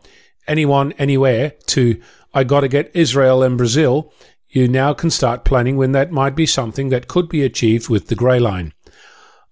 anyone, 0.47 0.91
anywhere 0.93 1.53
to 1.67 2.01
I 2.33 2.43
gotta 2.43 2.67
get 2.67 2.91
Israel 2.93 3.43
and 3.43 3.57
Brazil, 3.57 4.11
you 4.49 4.67
now 4.67 4.93
can 4.93 5.09
start 5.09 5.45
planning 5.45 5.77
when 5.77 5.93
that 5.93 6.11
might 6.11 6.35
be 6.35 6.45
something 6.45 6.89
that 6.89 7.07
could 7.07 7.29
be 7.29 7.43
achieved 7.43 7.89
with 7.89 8.07
the 8.07 8.15
grey 8.15 8.39
line. 8.39 8.73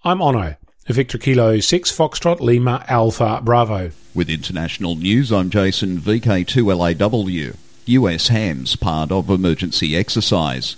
I'm 0.04 0.20
Onno, 0.20 0.58
Victor 0.88 1.18
Kilo 1.18 1.60
6 1.60 1.92
Foxtrot 1.92 2.40
Lima 2.40 2.86
Alpha 2.88 3.42
Bravo. 3.44 3.92
With 4.14 4.30
international 4.30 4.96
news, 4.96 5.32
I'm 5.32 5.50
Jason 5.50 5.98
VK2LAW. 5.98 7.56
US 7.88 8.28
hams 8.30 8.76
part 8.76 9.12
of 9.12 9.30
emergency 9.30 9.96
exercise. 9.96 10.76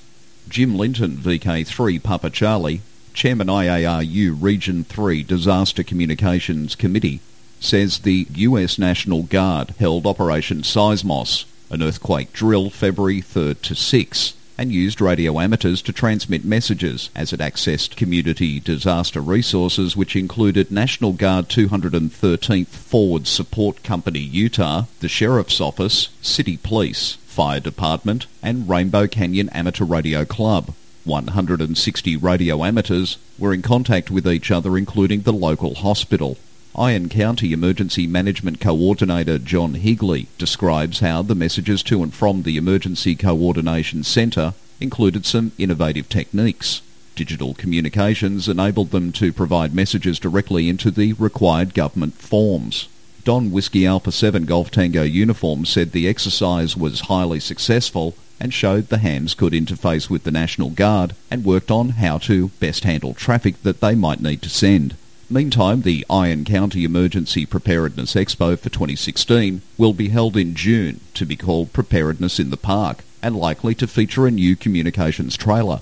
Jim 0.50 0.78
Linton 0.78 1.18
VK3 1.18 2.02
Papa 2.02 2.30
Charlie, 2.30 2.82
Chairman 3.18 3.48
IARU 3.48 4.38
Region 4.40 4.84
3 4.84 5.24
Disaster 5.24 5.82
Communications 5.82 6.76
Committee, 6.76 7.20
says 7.60 7.98
the 7.98 8.28
US 8.36 8.78
National 8.78 9.24
Guard 9.24 9.74
held 9.80 10.06
Operation 10.06 10.62
Seismos, 10.62 11.46
an 11.72 11.82
earthquake 11.82 12.32
drill 12.32 12.70
February 12.70 13.24
3rd 13.24 13.60
to 13.64 13.74
6 13.74 14.34
and 14.56 14.72
used 14.72 15.02
radio 15.02 15.40
amateurs 15.40 15.82
to 15.82 15.92
transmit 15.92 16.46
messages 16.46 17.10
as 17.16 17.34
it 17.34 17.40
accessed 17.40 17.96
community 17.96 18.60
disaster 18.60 19.20
resources 19.20 19.98
which 19.98 20.16
included 20.16 20.70
National 20.70 21.12
Guard 21.12 21.50
213th 21.50 22.68
Forward 22.68 23.26
Support 23.26 23.82
Company 23.82 24.20
Utah, 24.20 24.84
the 25.00 25.10
Sheriff's 25.10 25.60
Office, 25.60 26.10
City 26.22 26.56
Police, 26.56 27.14
Fire 27.26 27.60
Department 27.60 28.28
and 28.44 28.70
Rainbow 28.70 29.08
Canyon 29.08 29.50
Amateur 29.50 29.86
Radio 29.86 30.24
Club. 30.24 30.76
160 31.08 32.18
radio 32.18 32.64
amateurs 32.64 33.18
were 33.40 33.54
in 33.54 33.62
contact 33.62 34.12
with 34.12 34.28
each 34.28 34.52
other 34.52 34.78
including 34.78 35.22
the 35.22 35.34
local 35.34 35.76
hospital. 35.76 36.38
Iron 36.76 37.10
County 37.10 37.54
Emergency 37.54 38.06
Management 38.06 38.60
Coordinator 38.60 39.40
John 39.40 39.74
Higley 39.76 40.28
describes 40.38 41.00
how 41.00 41.24
the 41.24 41.34
messages 41.34 41.82
to 41.84 42.04
and 42.04 42.14
from 42.14 42.44
the 42.44 42.58
Emergency 42.58 43.16
Coordination 43.16 44.04
Centre 44.04 44.54
included 44.80 45.26
some 45.26 45.54
innovative 45.58 46.08
techniques. 46.08 46.82
Digital 47.16 47.56
communications 47.56 48.48
enabled 48.48 48.92
them 48.92 49.12
to 49.14 49.34
provide 49.34 49.74
messages 49.74 50.20
directly 50.20 50.70
into 50.70 50.92
the 50.92 51.14
required 51.14 51.74
government 51.74 52.14
forms. 52.14 52.88
Don 53.24 53.52
Whiskey 53.52 53.88
Alpha 53.88 54.12
7 54.12 54.46
Golf 54.46 54.70
Tango 54.70 55.02
uniform 55.02 55.66
said 55.66 55.94
the 55.94 56.08
exercise 56.08 56.78
was 56.78 57.02
highly 57.02 57.40
successful 57.40 58.14
and 58.40 58.54
showed 58.54 58.90
the 58.90 59.00
hams 59.00 59.34
could 59.34 59.54
interface 59.54 60.10
with 60.10 60.24
the 60.24 60.32
National 60.32 60.70
Guard 60.70 61.16
and 61.32 61.46
worked 61.46 61.72
on 61.72 61.90
how 61.90 62.18
to 62.20 62.50
best 62.60 62.84
handle 62.84 63.14
traffic 63.14 63.62
that 63.64 63.82
they 63.82 63.96
might 63.96 64.22
need 64.22 64.42
to 64.44 64.50
send. 64.50 64.96
Meantime, 65.30 65.82
the 65.82 66.06
Iron 66.10 66.46
County 66.46 66.86
Emergency 66.86 67.46
Preparedness 67.46 68.14
Expo 68.14 68.58
for 68.58 68.70
2016 68.70 69.62
will 69.78 69.94
be 69.94 70.10
held 70.10 70.38
in 70.38 70.56
June 70.56 71.02
to 71.16 71.26
be 71.26 71.36
called 71.36 71.74
Preparedness 71.74 72.40
in 72.40 72.50
the 72.50 72.56
Park 72.56 73.04
and 73.22 73.36
likely 73.36 73.76
to 73.76 73.88
feature 73.88 74.26
a 74.26 74.32
new 74.32 74.56
communications 74.56 75.36
trailer. 75.36 75.82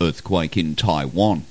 Earthquake 0.00 0.56
in 0.56 0.76
Taiwan. 0.76 1.44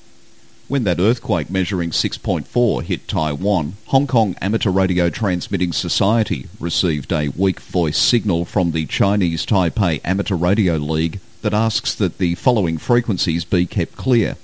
When 0.69 0.83
that 0.83 0.99
earthquake 0.99 1.49
measuring 1.49 1.89
6.4 1.89 2.83
hit 2.83 3.07
Taiwan, 3.07 3.73
Hong 3.87 4.05
Kong 4.05 4.35
Amateur 4.39 4.69
Radio 4.69 5.09
Transmitting 5.09 5.73
Society 5.73 6.47
received 6.59 7.11
a 7.11 7.29
weak 7.29 7.59
voice 7.59 7.97
signal 7.97 8.45
from 8.45 8.69
the 8.69 8.85
Chinese 8.85 9.47
Taipei 9.47 9.99
Amateur 10.05 10.35
Radio 10.35 10.75
League 10.75 11.21
that 11.41 11.55
asks 11.55 11.95
that 11.95 12.19
the 12.19 12.35
following 12.35 12.77
frequencies 12.77 13.45
be 13.45 13.65
kept 13.65 13.95
clear. 13.95 14.35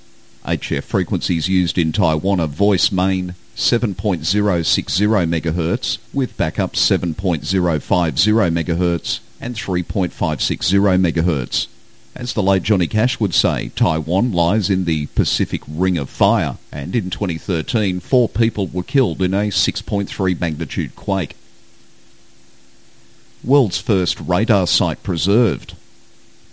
HF 0.44 0.82
frequencies 0.82 1.48
used 1.48 1.78
in 1.78 1.92
Taiwan 1.92 2.40
are 2.40 2.48
voice 2.48 2.90
main 2.90 3.36
7.060 3.54 5.30
MHz 5.30 5.98
with 6.12 6.36
backup 6.36 6.72
7.050 6.72 7.14
MHz 7.14 9.20
and 9.40 9.54
3.560 9.54 11.12
MHz. 11.12 11.68
As 12.18 12.32
the 12.32 12.42
late 12.42 12.62
Johnny 12.62 12.86
Cash 12.86 13.20
would 13.20 13.34
say, 13.34 13.68
Taiwan 13.76 14.32
lies 14.32 14.70
in 14.70 14.86
the 14.86 15.04
Pacific 15.08 15.60
Ring 15.68 15.98
of 15.98 16.08
Fire, 16.08 16.56
and 16.72 16.96
in 16.96 17.10
2013, 17.10 18.00
four 18.00 18.26
people 18.26 18.68
were 18.68 18.82
killed 18.82 19.20
in 19.20 19.34
a 19.34 19.48
6.3 19.48 20.40
magnitude 20.40 20.96
quake. 20.96 21.36
World's 23.44 23.78
first 23.78 24.18
radar 24.18 24.66
site 24.66 25.02
preserved. 25.02 25.76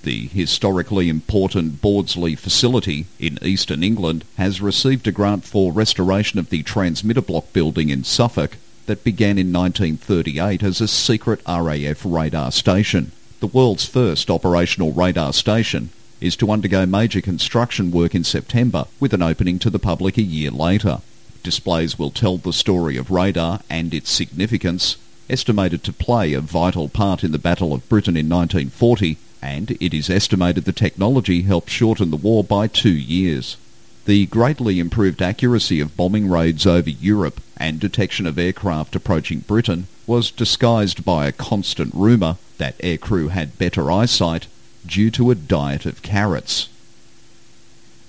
The 0.03 0.27
historically 0.27 1.07
important 1.07 1.81
Bawdsey 1.81 2.37
facility 2.37 3.05
in 3.17 3.39
eastern 3.41 3.83
England 3.83 4.25
has 4.35 4.59
received 4.59 5.07
a 5.07 5.13
grant 5.13 5.45
for 5.45 5.71
restoration 5.71 6.39
of 6.39 6.49
the 6.49 6.63
transmitter 6.63 7.21
block 7.21 7.53
building 7.53 7.87
in 7.87 8.03
Suffolk 8.03 8.57
that 8.85 9.05
began 9.05 9.37
in 9.37 9.53
1938 9.53 10.61
as 10.61 10.81
a 10.81 10.89
secret 10.89 11.41
RAF 11.47 12.01
radar 12.03 12.51
station. 12.51 13.13
The 13.43 13.47
world's 13.47 13.83
first 13.83 14.29
operational 14.29 14.93
radar 14.93 15.33
station 15.33 15.89
is 16.21 16.37
to 16.37 16.49
undergo 16.49 16.85
major 16.85 17.19
construction 17.19 17.91
work 17.91 18.15
in 18.15 18.23
September 18.23 18.85
with 19.01 19.13
an 19.13 19.21
opening 19.21 19.59
to 19.59 19.69
the 19.69 19.79
public 19.79 20.17
a 20.17 20.21
year 20.21 20.49
later. 20.49 21.01
Displays 21.43 21.99
will 21.99 22.09
tell 22.09 22.37
the 22.37 22.53
story 22.53 22.95
of 22.95 23.11
radar 23.11 23.59
and 23.69 23.93
its 23.93 24.09
significance 24.09 24.95
estimated 25.29 25.83
to 25.83 25.91
play 25.91 26.31
a 26.31 26.39
vital 26.39 26.87
part 26.87 27.21
in 27.21 27.33
the 27.33 27.37
Battle 27.37 27.73
of 27.73 27.89
Britain 27.89 28.15
in 28.15 28.29
1940, 28.29 29.17
and 29.41 29.71
it 29.71 29.93
is 29.93 30.09
estimated 30.09 30.63
the 30.63 30.71
technology 30.71 31.41
helped 31.41 31.69
shorten 31.69 32.11
the 32.11 32.15
war 32.15 32.45
by 32.45 32.67
two 32.67 32.95
years. 32.95 33.57
The 34.05 34.25
greatly 34.27 34.79
improved 34.79 35.21
accuracy 35.21 35.81
of 35.81 35.97
bombing 35.97 36.29
raids 36.29 36.65
over 36.65 36.89
Europe 36.89 37.41
and 37.57 37.77
detection 37.77 38.25
of 38.25 38.39
aircraft 38.39 38.95
approaching 38.95 39.39
Britain 39.39 39.87
was 40.05 40.31
disguised 40.31 41.05
by 41.05 41.25
a 41.25 41.31
constant 41.31 41.93
rumour 41.93 42.37
that 42.57 42.77
aircrew 42.79 43.29
had 43.29 43.57
better 43.57 43.91
eyesight 43.91 44.47
due 44.85 45.09
to 45.11 45.31
a 45.31 45.35
diet 45.35 45.85
of 45.85 46.01
carrots. 46.01 46.69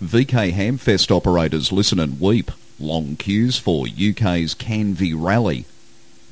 VK 0.02 0.52
Hamfest 0.52 1.10
operators 1.10 1.72
listen 1.72 2.00
and 2.00 2.20
weep. 2.20 2.50
Long 2.80 3.16
queues 3.16 3.58
for 3.58 3.86
UK's 3.86 4.54
Canvey 4.54 5.14
Rally. 5.16 5.64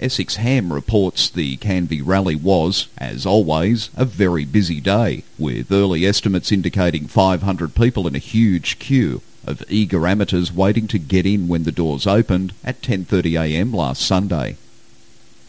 Essex 0.00 0.34
Ham 0.36 0.72
reports 0.72 1.30
the 1.30 1.56
Canvey 1.58 2.02
Rally 2.04 2.34
was, 2.34 2.88
as 2.98 3.24
always, 3.24 3.88
a 3.96 4.04
very 4.04 4.44
busy 4.44 4.80
day, 4.80 5.22
with 5.38 5.70
early 5.70 6.04
estimates 6.04 6.50
indicating 6.50 7.06
500 7.06 7.74
people 7.76 8.08
in 8.08 8.16
a 8.16 8.18
huge 8.18 8.80
queue 8.80 9.22
of 9.46 9.62
eager 9.68 10.06
amateurs 10.06 10.52
waiting 10.52 10.88
to 10.88 10.98
get 10.98 11.24
in 11.24 11.46
when 11.46 11.62
the 11.62 11.72
doors 11.72 12.06
opened 12.06 12.52
at 12.64 12.82
10.30am 12.82 13.72
last 13.72 14.02
Sunday. 14.02 14.56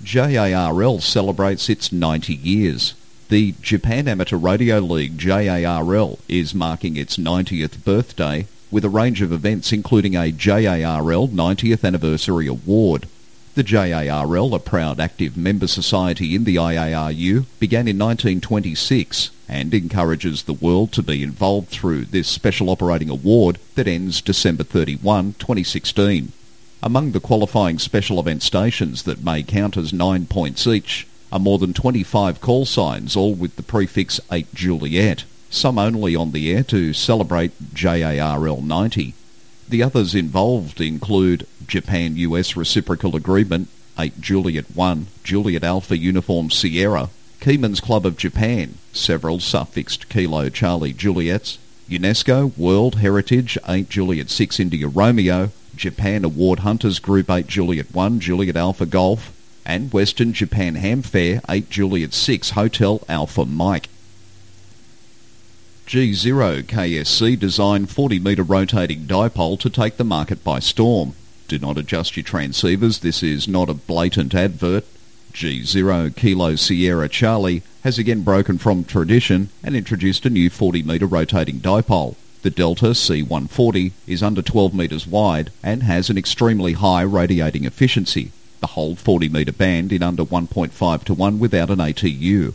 JARL 0.03 0.99
celebrates 0.99 1.69
its 1.69 1.91
90 1.91 2.33
years. 2.33 2.93
The 3.29 3.55
Japan 3.61 4.07
Amateur 4.07 4.35
Radio 4.35 4.79
League 4.79 5.17
JARL 5.17 6.19
is 6.27 6.53
marking 6.53 6.97
its 6.97 7.17
90th 7.17 7.83
birthday 7.85 8.47
with 8.69 8.83
a 8.83 8.89
range 8.89 9.21
of 9.21 9.31
events 9.31 9.71
including 9.71 10.15
a 10.15 10.31
JARL 10.31 11.29
90th 11.29 11.85
Anniversary 11.85 12.47
Award. 12.47 13.07
The 13.55 13.63
JARL, 13.63 14.55
a 14.55 14.59
proud 14.59 14.99
active 14.99 15.37
member 15.37 15.67
society 15.67 16.35
in 16.35 16.43
the 16.43 16.57
IARU, 16.57 17.45
began 17.59 17.87
in 17.87 17.97
1926 17.97 19.29
and 19.47 19.73
encourages 19.73 20.43
the 20.43 20.53
world 20.53 20.91
to 20.93 21.03
be 21.03 21.23
involved 21.23 21.69
through 21.69 22.05
this 22.05 22.27
special 22.27 22.69
operating 22.69 23.09
award 23.09 23.59
that 23.75 23.87
ends 23.87 24.21
December 24.21 24.63
31, 24.63 25.35
2016. 25.39 26.33
Among 26.85 27.13
the 27.13 27.21
qualifying 27.21 27.79
special 27.79 28.19
event 28.19 28.43
stations 28.43 29.03
that 29.03 29.23
may 29.23 29.41
count 29.41 29.77
as 29.77 29.93
nine 29.93 30.25
points 30.25 30.67
each 30.67 31.07
are 31.31 31.39
more 31.39 31.57
than 31.57 31.73
25 31.73 32.41
call 32.41 32.65
signs, 32.65 33.15
all 33.15 33.33
with 33.33 33.55
the 33.55 33.63
prefix 33.63 34.19
8 34.29 34.53
Juliet, 34.53 35.23
some 35.49 35.79
only 35.79 36.13
on 36.13 36.33
the 36.33 36.51
air 36.51 36.61
to 36.63 36.91
celebrate 36.91 37.73
JARL 37.73 38.61
90. 38.61 39.13
The 39.69 39.81
others 39.81 40.13
involved 40.13 40.81
include 40.81 41.47
Japan-US 41.65 42.57
Reciprocal 42.57 43.15
Agreement 43.15 43.69
8 43.97 44.19
Juliet 44.19 44.65
1, 44.75 45.07
Juliet 45.23 45.63
Alpha 45.63 45.97
Uniform 45.97 46.51
Sierra, 46.51 47.09
Keyman's 47.39 47.79
Club 47.79 48.05
of 48.05 48.17
Japan, 48.17 48.77
several 48.91 49.39
suffixed 49.39 50.09
Kilo 50.09 50.49
Charlie 50.49 50.91
Juliets, 50.91 51.59
UNESCO 51.89 52.51
World 52.57 52.95
Heritage 52.95 53.57
8 53.65 53.87
Juliet 53.87 54.29
6 54.29 54.59
India 54.59 54.89
Romeo, 54.89 55.51
Japan 55.75 56.23
Award 56.23 56.59
Hunters 56.59 56.99
Group 56.99 57.29
8 57.29 57.47
Juliet 57.47 57.93
1 57.93 58.19
Juliet 58.19 58.55
Alpha 58.55 58.85
Golf, 58.85 59.33
and 59.65 59.91
Western 59.91 60.33
Japan 60.33 60.75
Ham 60.75 61.01
Fair 61.01 61.41
8 61.49 61.69
Juliet 61.69 62.13
6 62.13 62.51
Hotel 62.51 63.01
Alpha 63.07 63.45
Mike. 63.45 63.89
G0 65.87 66.63
KSC 66.63 67.37
designed 67.37 67.89
40 67.89 68.19
metre 68.19 68.43
rotating 68.43 69.05
dipole 69.05 69.59
to 69.59 69.69
take 69.69 69.97
the 69.97 70.03
market 70.03 70.43
by 70.43 70.59
storm. 70.59 71.13
Do 71.47 71.59
not 71.59 71.77
adjust 71.77 72.15
your 72.15 72.23
transceivers, 72.23 73.01
this 73.01 73.21
is 73.21 73.47
not 73.47 73.69
a 73.69 73.73
blatant 73.73 74.33
advert. 74.33 74.85
G0 75.33 76.15
Kilo 76.15 76.55
Sierra 76.55 77.09
Charlie 77.09 77.63
has 77.83 77.97
again 77.97 78.21
broken 78.21 78.57
from 78.57 78.85
tradition 78.85 79.49
and 79.63 79.75
introduced 79.75 80.25
a 80.25 80.29
new 80.29 80.49
40 80.49 80.83
metre 80.83 81.05
rotating 81.05 81.59
dipole. 81.59 82.15
The 82.43 82.49
Delta 82.49 82.87
C140 82.87 83.93
is 84.05 84.21
under 84.21 84.41
12 84.41 84.73
metres 84.73 85.07
wide 85.07 85.49
and 85.63 85.81
has 85.83 86.09
an 86.09 86.17
extremely 86.17 86.73
high 86.73 87.03
radiating 87.03 87.63
efficiency, 87.63 88.33
the 88.59 88.67
whole 88.67 88.95
40 88.95 89.29
metre 89.29 89.53
band 89.53 89.93
in 89.93 90.03
under 90.03 90.25
1.5 90.25 91.03
to 91.05 91.13
1 91.13 91.39
without 91.39 91.69
an 91.69 91.79
ATU. 91.79 92.53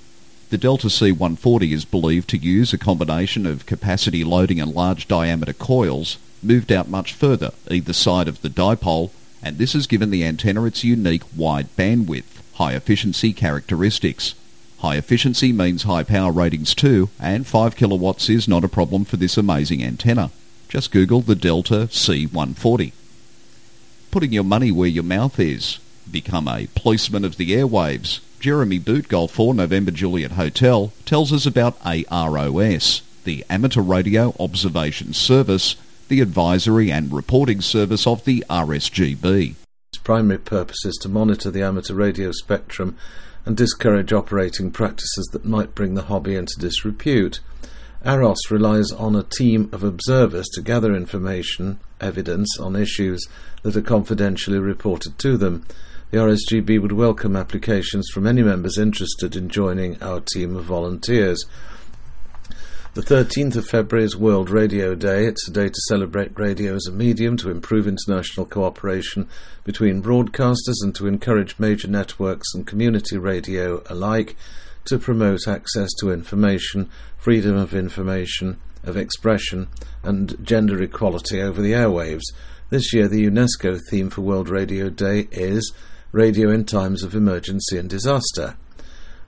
The 0.50 0.58
Delta 0.58 0.88
C140 0.88 1.72
is 1.72 1.86
believed 1.86 2.28
to 2.28 2.36
use 2.36 2.74
a 2.74 2.78
combination 2.78 3.46
of 3.46 3.64
capacity 3.64 4.24
loading 4.24 4.60
and 4.60 4.74
large 4.74 5.08
diameter 5.08 5.54
coils 5.54 6.18
moved 6.42 6.70
out 6.70 6.90
much 6.90 7.14
further 7.14 7.52
either 7.70 7.94
side 7.94 8.28
of 8.28 8.42
the 8.42 8.50
dipole, 8.50 9.10
and 9.42 9.56
this 9.56 9.72
has 9.72 9.86
given 9.86 10.10
the 10.10 10.22
antenna 10.22 10.66
its 10.66 10.84
unique 10.84 11.24
wide 11.34 11.74
bandwidth 11.78 12.42
high 12.56 12.74
efficiency 12.74 13.32
characteristics. 13.32 14.34
High 14.78 14.96
efficiency 14.96 15.52
means 15.52 15.82
high 15.82 16.04
power 16.04 16.30
ratings 16.30 16.72
too, 16.74 17.10
and 17.18 17.46
5 17.46 17.74
kilowatts 17.74 18.30
is 18.30 18.46
not 18.46 18.62
a 18.62 18.68
problem 18.68 19.04
for 19.04 19.16
this 19.16 19.36
amazing 19.36 19.82
antenna. 19.82 20.30
Just 20.68 20.92
Google 20.92 21.20
the 21.20 21.34
Delta 21.34 21.88
C140. 21.90 22.92
Putting 24.12 24.32
your 24.32 24.44
money 24.44 24.70
where 24.70 24.88
your 24.88 25.02
mouth 25.02 25.40
is. 25.40 25.80
Become 26.10 26.46
a 26.46 26.68
policeman 26.74 27.24
of 27.24 27.36
the 27.36 27.50
airwaves. 27.50 28.20
Jeremy 28.38 28.78
Boot, 28.78 29.08
Golf 29.08 29.32
4 29.32 29.52
November 29.52 29.90
Juliet 29.90 30.32
Hotel, 30.32 30.92
tells 31.04 31.32
us 31.32 31.44
about 31.44 31.76
AROS, 31.84 33.02
the 33.24 33.44
Amateur 33.50 33.82
Radio 33.82 34.32
Observation 34.38 35.12
Service, 35.12 35.74
the 36.08 36.20
advisory 36.20 36.90
and 36.92 37.12
reporting 37.12 37.60
service 37.60 38.06
of 38.06 38.24
the 38.24 38.44
RSGB. 38.48 39.56
Its 39.92 39.98
primary 40.02 40.38
purpose 40.38 40.84
is 40.84 40.96
to 40.98 41.08
monitor 41.08 41.50
the 41.50 41.62
amateur 41.62 41.94
radio 41.94 42.30
spectrum 42.30 42.96
and 43.48 43.56
discourage 43.56 44.12
operating 44.12 44.70
practices 44.70 45.26
that 45.32 45.42
might 45.42 45.74
bring 45.74 45.94
the 45.94 46.02
hobby 46.02 46.36
into 46.36 46.52
disrepute. 46.58 47.40
AROS 48.04 48.50
relies 48.50 48.92
on 48.92 49.16
a 49.16 49.22
team 49.22 49.70
of 49.72 49.82
observers 49.82 50.46
to 50.50 50.60
gather 50.60 50.94
information, 50.94 51.80
evidence 51.98 52.58
on 52.60 52.76
issues 52.76 53.26
that 53.62 53.74
are 53.74 53.80
confidentially 53.80 54.58
reported 54.58 55.16
to 55.20 55.38
them. 55.38 55.64
The 56.10 56.18
RSGB 56.18 56.78
would 56.82 56.92
welcome 56.92 57.36
applications 57.36 58.06
from 58.12 58.26
any 58.26 58.42
members 58.42 58.76
interested 58.76 59.34
in 59.34 59.48
joining 59.48 60.02
our 60.02 60.20
team 60.20 60.54
of 60.54 60.66
volunteers. 60.66 61.46
The 62.94 63.02
13th 63.02 63.54
of 63.56 63.66
February 63.66 64.06
is 64.06 64.16
World 64.16 64.48
Radio 64.48 64.94
Day. 64.94 65.26
It's 65.26 65.46
a 65.46 65.52
day 65.52 65.68
to 65.68 65.80
celebrate 65.88 66.38
radio 66.38 66.74
as 66.74 66.86
a 66.88 66.92
medium 66.92 67.36
to 67.36 67.50
improve 67.50 67.86
international 67.86 68.46
cooperation 68.46 69.28
between 69.62 70.02
broadcasters 70.02 70.82
and 70.82 70.94
to 70.94 71.06
encourage 71.06 71.58
major 71.58 71.86
networks 71.86 72.54
and 72.54 72.66
community 72.66 73.18
radio 73.18 73.82
alike 73.90 74.36
to 74.86 74.98
promote 74.98 75.46
access 75.46 75.90
to 76.00 76.10
information, 76.10 76.88
freedom 77.18 77.56
of 77.56 77.74
information, 77.74 78.58
of 78.82 78.96
expression, 78.96 79.68
and 80.02 80.42
gender 80.42 80.82
equality 80.82 81.42
over 81.42 81.60
the 81.60 81.72
airwaves. 81.72 82.24
This 82.70 82.94
year, 82.94 83.06
the 83.06 83.26
UNESCO 83.26 83.78
theme 83.90 84.08
for 84.08 84.22
World 84.22 84.48
Radio 84.48 84.88
Day 84.88 85.28
is 85.30 85.74
Radio 86.10 86.50
in 86.50 86.64
Times 86.64 87.02
of 87.04 87.14
Emergency 87.14 87.76
and 87.76 87.90
Disaster 87.90 88.56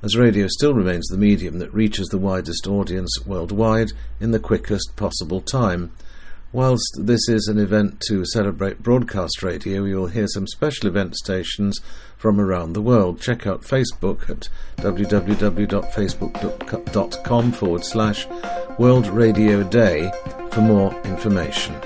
as 0.03 0.17
radio 0.17 0.47
still 0.49 0.75
remains 0.75 1.07
the 1.09 1.17
medium 1.17 1.59
that 1.59 1.75
reaches 1.75 2.09
the 2.09 2.19
widest 2.19 2.67
audience 2.67 3.25
worldwide 3.27 3.93
in 4.19 4.31
the 4.31 4.39
quickest 4.39 4.97
possible 4.97 5.41
time. 5.41 5.93
Whilst 6.53 6.99
this 6.99 7.29
is 7.29 7.47
an 7.47 7.59
event 7.59 8.01
to 8.09 8.25
celebrate 8.25 8.83
broadcast 8.83 9.41
radio, 9.43 9.85
you 9.85 9.97
will 9.97 10.09
hear 10.09 10.27
some 10.27 10.49
special 10.49 10.89
event 10.89 11.15
stations 11.15 11.79
from 12.17 12.41
around 12.41 12.73
the 12.73 12.83
world. 12.83 13.21
Check 13.21 13.47
out 13.47 13.63
Facebook 13.63 14.29
at 14.29 14.49
www.facebook.com 14.79 17.53
forward 17.53 17.85
slash 17.85 18.27
World 18.79 19.07
Radio 19.07 19.63
Day 19.63 20.11
for 20.51 20.63
more 20.63 20.93
information. 21.03 21.77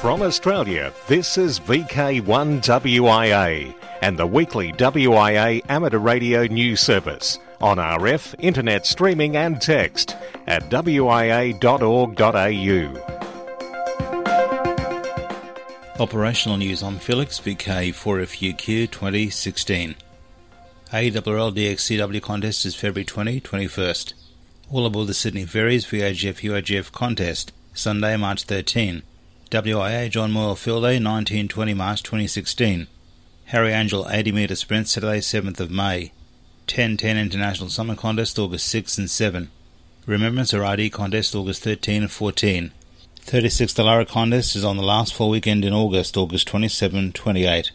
From 0.00 0.22
Australia, 0.22 0.92
this 1.06 1.38
is 1.38 1.60
VK1WIA 1.60 3.83
and 4.04 4.18
the 4.18 4.26
weekly 4.26 4.70
WIA 4.72 5.62
amateur 5.70 5.98
radio 5.98 6.46
news 6.46 6.78
service 6.78 7.38
on 7.62 7.78
RF, 7.78 8.34
internet 8.38 8.84
streaming 8.84 9.34
and 9.34 9.62
text 9.62 10.14
at 10.46 10.68
wia.org.au. 10.68 11.54
Operational 15.98 16.58
news. 16.58 16.82
I'm 16.82 16.98
Felix, 16.98 17.40
VK4FUQ 17.40 18.90
2016. 18.90 19.94
AWL 20.92 21.52
DXCW 21.52 22.20
contest 22.20 22.66
is 22.66 22.74
February 22.74 23.06
20, 23.06 23.40
21st. 23.40 24.12
All 24.70 24.84
aboard 24.84 25.06
the 25.06 25.14
Sydney 25.14 25.46
Ferries 25.46 25.86
VHF 25.86 26.42
UHF 26.42 26.92
contest, 26.92 27.54
Sunday, 27.72 28.18
March 28.18 28.42
13. 28.42 29.02
WIA 29.50 30.10
John 30.10 30.30
Moyle 30.30 30.56
Field 30.56 30.82
Day, 30.82 31.00
1920 31.00 31.72
March 31.72 32.02
2016. 32.02 32.88
Harry 33.48 33.72
Angel 33.72 34.08
80 34.08 34.32
metre 34.32 34.56
sprint 34.56 34.88
Saturday 34.88 35.18
7th 35.18 35.60
of 35.60 35.70
May. 35.70 36.12
10-10 36.66 37.20
International 37.20 37.68
Summer 37.68 37.94
Contest 37.94 38.38
August 38.38 38.66
6 38.68 38.96
and 38.96 39.10
7. 39.10 39.50
Remembrance 40.06 40.54
RID 40.54 40.90
Contest 40.90 41.34
August 41.34 41.62
13 41.62 42.02
and 42.02 42.10
14. 42.10 42.72
36th 43.20 43.74
Alara 43.76 44.08
Contest 44.08 44.56
is 44.56 44.64
on 44.64 44.78
the 44.78 44.82
last 44.82 45.12
full 45.12 45.28
weekend 45.28 45.62
in 45.62 45.74
August, 45.74 46.16
August 46.16 46.48
27 46.48 47.12
28. 47.12 47.70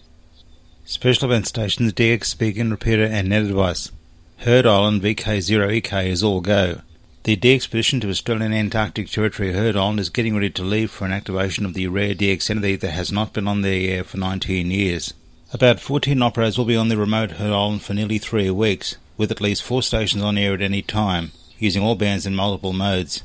Special 0.86 1.30
event 1.30 1.46
stations 1.46 1.94
DX 1.94 2.38
Beacon, 2.38 2.72
Repeater 2.72 3.06
and 3.06 3.30
Net 3.30 3.44
Advice. 3.44 3.92
Heard 4.38 4.66
Island 4.66 5.04
VK0EK 5.04 6.08
is 6.08 6.24
all 6.24 6.42
go. 6.42 6.82
The 7.24 7.54
expedition 7.54 8.00
to 8.00 8.10
Australian 8.10 8.54
Antarctic 8.54 9.08
Territory 9.08 9.54
Heard 9.54 9.76
Island 9.76 10.00
is 10.00 10.10
getting 10.10 10.34
ready 10.34 10.50
to 10.50 10.64
leave 10.64 10.90
for 10.90 11.06
an 11.06 11.12
activation 11.12 11.64
of 11.64 11.76
the 11.76 11.86
rare 11.88 12.16
DX 12.16 12.50
entity 12.50 12.76
that 12.78 12.92
has 12.92 13.12
not 13.12 13.34
been 13.34 13.48
on 13.48 13.62
the 13.62 13.88
air 13.92 14.04
for 14.04 14.18
19 14.18 14.72
years. 14.72 15.14
About 15.52 15.80
14 15.80 16.22
operators 16.22 16.60
will 16.60 16.66
be 16.66 16.76
on 16.76 16.90
the 16.90 16.98
remote 16.98 17.42
Island 17.42 17.82
for 17.82 17.96
nearly 17.96 18.20
three 18.20 18.52
weeks, 18.52 18.98
with 19.18 19.32
at 19.32 19.42
least 19.42 19.64
four 19.64 19.82
stations 19.82 20.22
on 20.22 20.38
air 20.38 20.54
at 20.54 20.62
any 20.62 20.84
time, 20.84 21.32
using 21.58 21.82
all 21.82 21.96
bands 21.96 22.28
in 22.28 22.36
multiple 22.36 22.72
modes. 22.72 23.24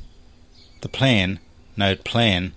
The 0.81 0.89
plan, 0.89 1.39
note 1.77 2.03
plan, 2.03 2.53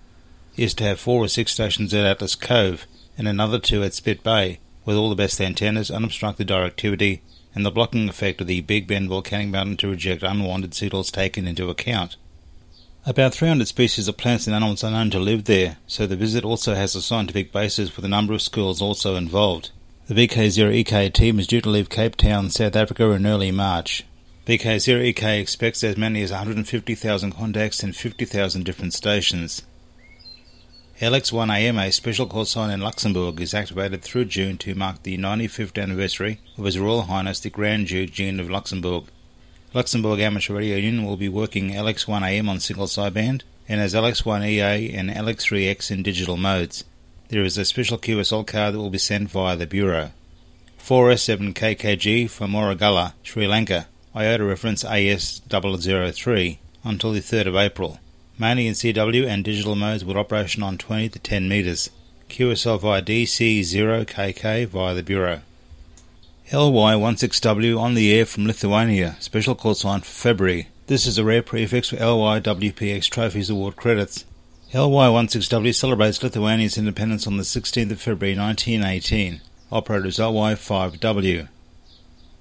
is 0.57 0.73
to 0.75 0.85
have 0.85 0.99
four 0.99 1.23
or 1.23 1.29
six 1.29 1.53
stations 1.53 1.93
at 1.93 2.07
Atlas 2.07 2.35
Cove 2.35 2.87
and 3.19 3.29
another 3.29 3.59
two 3.59 3.83
at 3.83 3.93
Spit 3.93 4.23
Bay, 4.23 4.59
with 4.87 4.97
all 4.97 5.11
the 5.11 5.15
best 5.15 5.39
antennas, 5.39 5.91
unobstructed 5.91 6.49
directivity, 6.49 7.21
and 7.55 7.67
the 7.67 7.71
blocking 7.71 8.09
effect 8.09 8.41
of 8.41 8.47
the 8.47 8.63
Big 8.63 8.87
Ben 8.87 9.07
volcanic 9.07 9.49
mountain 9.49 9.77
to 9.77 9.91
reject 9.91 10.23
unwanted 10.23 10.73
signals 10.73 11.11
taken 11.11 11.47
into 11.47 11.69
account. 11.69 12.17
About 13.07 13.33
300 13.33 13.67
species 13.67 14.09
of 14.09 14.17
plants 14.17 14.47
and 14.47 14.55
animals 14.55 14.85
are 14.85 14.91
known 14.91 15.11
to 15.11 15.19
live 15.19 15.45
there, 15.45 15.79
so 15.87 16.07
the 16.07 16.17
visit 16.17 16.45
also 16.45 16.75
has 16.75 16.95
a 16.95 17.01
scientific 17.01 17.53
basis 17.53 17.95
with 17.97 18.05
a 18.05 18.09
number 18.09 18.35
of 18.35 18.43
schools 18.43 18.83
also 18.83 19.17
involved. 19.17 19.71
The 20.09 20.15
VK0EK 20.15 21.13
team 21.13 21.39
is 21.39 21.47
due 21.47 21.61
to 21.61 21.71
leave 21.71 21.89
Cape 21.89 22.17
Town, 22.17 22.51
South 22.51 22.77
Africa 22.77 23.11
in 23.11 23.27
early 23.27 23.51
March. 23.51 24.05
VK0EK 24.47 25.41
expects 25.41 25.85
as 25.85 25.97
many 25.97 26.23
as 26.23 26.31
150,000 26.31 27.33
contacts 27.33 27.83
and 27.83 27.95
50,000 27.95 28.65
different 28.65 28.95
stations. 28.95 29.63
LX1AM, 31.01 31.81
a 31.81 31.93
special 31.93 32.27
call 32.27 32.45
sign 32.45 32.71
in 32.71 32.81
Luxembourg, 32.81 33.41
is 33.41 33.55
activated 33.55 34.03
through 34.03 34.25
June 34.25 34.59
to 34.59 34.75
mark 34.75 35.03
the 35.03 35.17
95th 35.17 35.81
anniversary 35.81 36.41
of 36.57 36.65
His 36.65 36.79
Royal 36.79 37.03
Highness 37.03 37.41
the 37.41 37.51
Grand 37.51 37.87
Duke 37.87 38.11
Jean 38.11 38.41
of 38.41 38.51
Luxembourg. 38.51 39.05
Luxembourg 39.75 40.21
Amateur 40.21 40.55
Radio 40.55 40.77
Union 40.77 41.05
will 41.05 41.17
be 41.17 41.29
working 41.29 41.71
LX1AM 41.71 42.49
on 42.49 42.61
single 42.61 42.87
sideband 42.87 43.43
and 43.69 43.81
as 43.81 43.95
LX1EA 43.95 44.97
and 44.97 45.11
LX3X 45.11 45.91
in 45.91 46.03
digital 46.03 46.37
modes. 46.37 46.85
There 47.29 47.45
is 47.45 47.59
a 47.59 47.65
special 47.65 47.99
QSL 47.99 48.47
card 48.47 48.75
that 48.75 48.79
will 48.79 48.91
be 48.91 48.99
sent 48.99 49.31
via 49.31 49.57
the 49.57 49.67
Bureau. 49.67 50.13
4S7KKG 50.79 52.31
from 52.31 52.53
Moragala, 52.53 53.13
Sri 53.23 53.47
Lanka, 53.47 53.87
IOTA 54.17 54.45
reference 54.45 54.85
AS003 54.85 56.59
until 56.85 57.13
the 57.13 57.21
3rd 57.21 57.47
of 57.47 57.57
April 57.57 57.99
mainly 58.39 58.69
in 58.69 58.75
CW 58.75 59.27
and 59.27 59.45
digital 59.45 59.75
modes 59.75 60.05
with 60.05 60.17
operation 60.17 60.63
on 60.63 60.79
20 60.79 61.09
to 61.11 61.19
10 61.19 61.49
metres. 61.49 61.91
QSL 62.29 62.81
via 62.81 63.03
DC0KK 63.03 64.67
via 64.67 64.95
the 64.95 65.03
Bureau. 65.03 65.41
LY16W 66.51 67.79
on 67.79 67.93
the 67.93 68.11
air 68.11 68.25
from 68.25 68.47
Lithuania, 68.47 69.17
special 69.21 69.55
call 69.55 69.75
sign 69.75 70.01
for 70.01 70.07
February. 70.07 70.69
This 70.87 71.07
is 71.07 71.19
a 71.19 71.25
rare 71.25 71.43
prefix 71.43 71.91
for 71.91 71.97
LYWPX 71.97 73.11
Trophies 73.11 73.51
Award 73.51 73.77
credits. 73.77 74.25
LY16W 74.73 75.75
celebrates 75.75 76.23
Lithuania's 76.23 76.79
independence 76.79 77.27
on 77.27 77.37
the 77.37 77.43
16th 77.43 77.91
of 77.91 78.01
February 78.01 78.35
1918. 78.35 79.43
Operator 79.71 80.07
is 80.07 80.17
LY5W. 80.17 81.49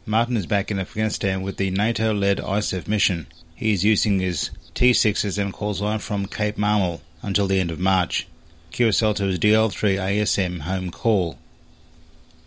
Martin 0.06 0.38
is 0.38 0.46
back 0.46 0.72
in 0.72 0.80
Afghanistan 0.80 1.41
with 1.41 1.58
the 1.58 1.70
NATO 1.70 2.13
led 2.13 2.38
ISAF 2.38 2.88
mission. 2.88 3.28
He 3.56 3.74
is 3.74 3.84
using 3.84 4.22
his 4.22 4.52
T6SM 4.74 5.52
calls 5.52 5.82
on 5.82 6.00
from 6.00 6.28
Camp 6.28 6.58
Marmal 6.58 7.02
until 7.22 7.48
the 7.48 7.60
end 7.60 7.72
of 7.72 7.80
March. 7.80 8.26
QSL 8.72 9.15
to 9.15 9.26
his 9.26 9.38
DL3 9.38 9.98
ASM 9.98 10.62
home 10.62 10.91
call. 10.91 11.38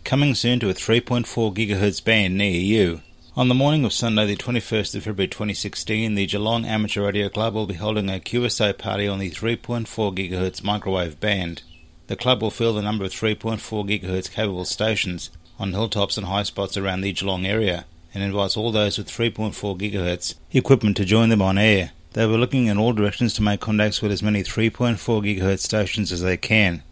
Coming 0.03 0.35
soon 0.35 0.59
to 0.59 0.69
a 0.69 0.73
3.4 0.73 1.53
GHz 1.53 2.03
band 2.03 2.37
near 2.37 2.51
you. 2.51 3.01
On 3.37 3.47
the 3.47 3.55
morning 3.55 3.85
of 3.85 3.93
Sunday, 3.93 4.25
the 4.25 4.35
21st 4.35 4.95
of 4.95 5.03
February 5.03 5.29
2016, 5.29 6.15
the 6.15 6.25
Geelong 6.25 6.65
Amateur 6.65 7.05
Radio 7.05 7.29
Club 7.29 7.53
will 7.53 7.65
be 7.65 7.75
holding 7.75 8.09
a 8.09 8.19
QSO 8.19 8.77
party 8.77 9.07
on 9.07 9.19
the 9.19 9.31
3.4 9.31 9.85
GHz 9.85 10.63
microwave 10.63 11.19
band. 11.21 11.63
The 12.07 12.17
club 12.17 12.41
will 12.41 12.51
fill 12.51 12.73
the 12.73 12.81
number 12.81 13.05
of 13.05 13.11
3.4 13.11 13.59
GHz 13.59 14.31
capable 14.31 14.65
stations 14.65 15.29
on 15.57 15.71
hilltops 15.71 16.17
and 16.17 16.27
high 16.27 16.43
spots 16.43 16.75
around 16.75 17.01
the 17.01 17.13
Geelong 17.13 17.45
area 17.45 17.85
and 18.13 18.21
invites 18.21 18.57
all 18.57 18.73
those 18.73 18.97
with 18.97 19.07
3.4 19.07 19.53
GHz 19.77 20.35
equipment 20.51 20.97
to 20.97 21.05
join 21.05 21.29
them 21.29 21.41
on 21.41 21.57
air. 21.57 21.91
They 22.13 22.25
were 22.25 22.37
looking 22.37 22.65
in 22.67 22.77
all 22.77 22.91
directions 22.91 23.33
to 23.35 23.43
make 23.43 23.61
contacts 23.61 24.01
with 24.01 24.11
as 24.11 24.21
many 24.21 24.43
3.4 24.43 24.97
GHz 24.97 25.59
stations 25.59 26.11
as 26.11 26.21
they 26.21 26.35
can. 26.35 26.83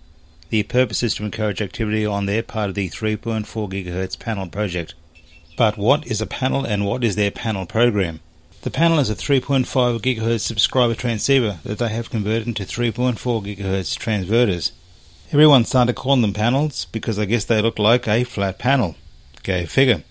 The 0.50 0.64
purpose 0.64 1.04
is 1.04 1.14
to 1.16 1.26
encourage 1.26 1.62
activity 1.62 2.08
on 2.08 2.26
their 2.26 2.42
part 2.42 2.70
of 2.70 2.76
the 2.76 2.90
3.4 2.90 3.46
GHz 3.46 4.18
panel 4.18 4.48
project. 4.48 4.96
But 5.56 5.78
what 5.78 6.08
is 6.08 6.22
a 6.22 6.26
panel 6.26 6.66
and 6.66 6.86
what 6.86 7.04
is 7.04 7.16
their 7.16 7.30
panel 7.30 7.68
program? 7.68 8.22
The 8.64 8.72
panel 8.72 8.98
is 8.98 9.12
a 9.12 9.16
3.5 9.16 9.66
GHz 10.00 10.40
subscriber 10.40 10.96
transceiver 10.96 11.60
that 11.64 11.78
they 11.78 11.90
have 11.90 12.10
converted 12.10 12.48
into 12.48 12.64
3.4 12.64 13.16
GHz 13.18 13.98
transverters. 13.98 14.72
Everyone 15.32 15.66
started 15.66 15.96
calling 15.96 16.22
them 16.22 16.34
panels 16.34 16.86
because 16.86 17.20
I 17.20 17.26
guess 17.26 17.46
they 17.46 17.62
look 17.62 17.78
like 17.78 18.08
a 18.08 18.24
flat 18.24 18.58
panel. 18.58 18.96
Go 19.44 19.68
figure. 19.68 20.04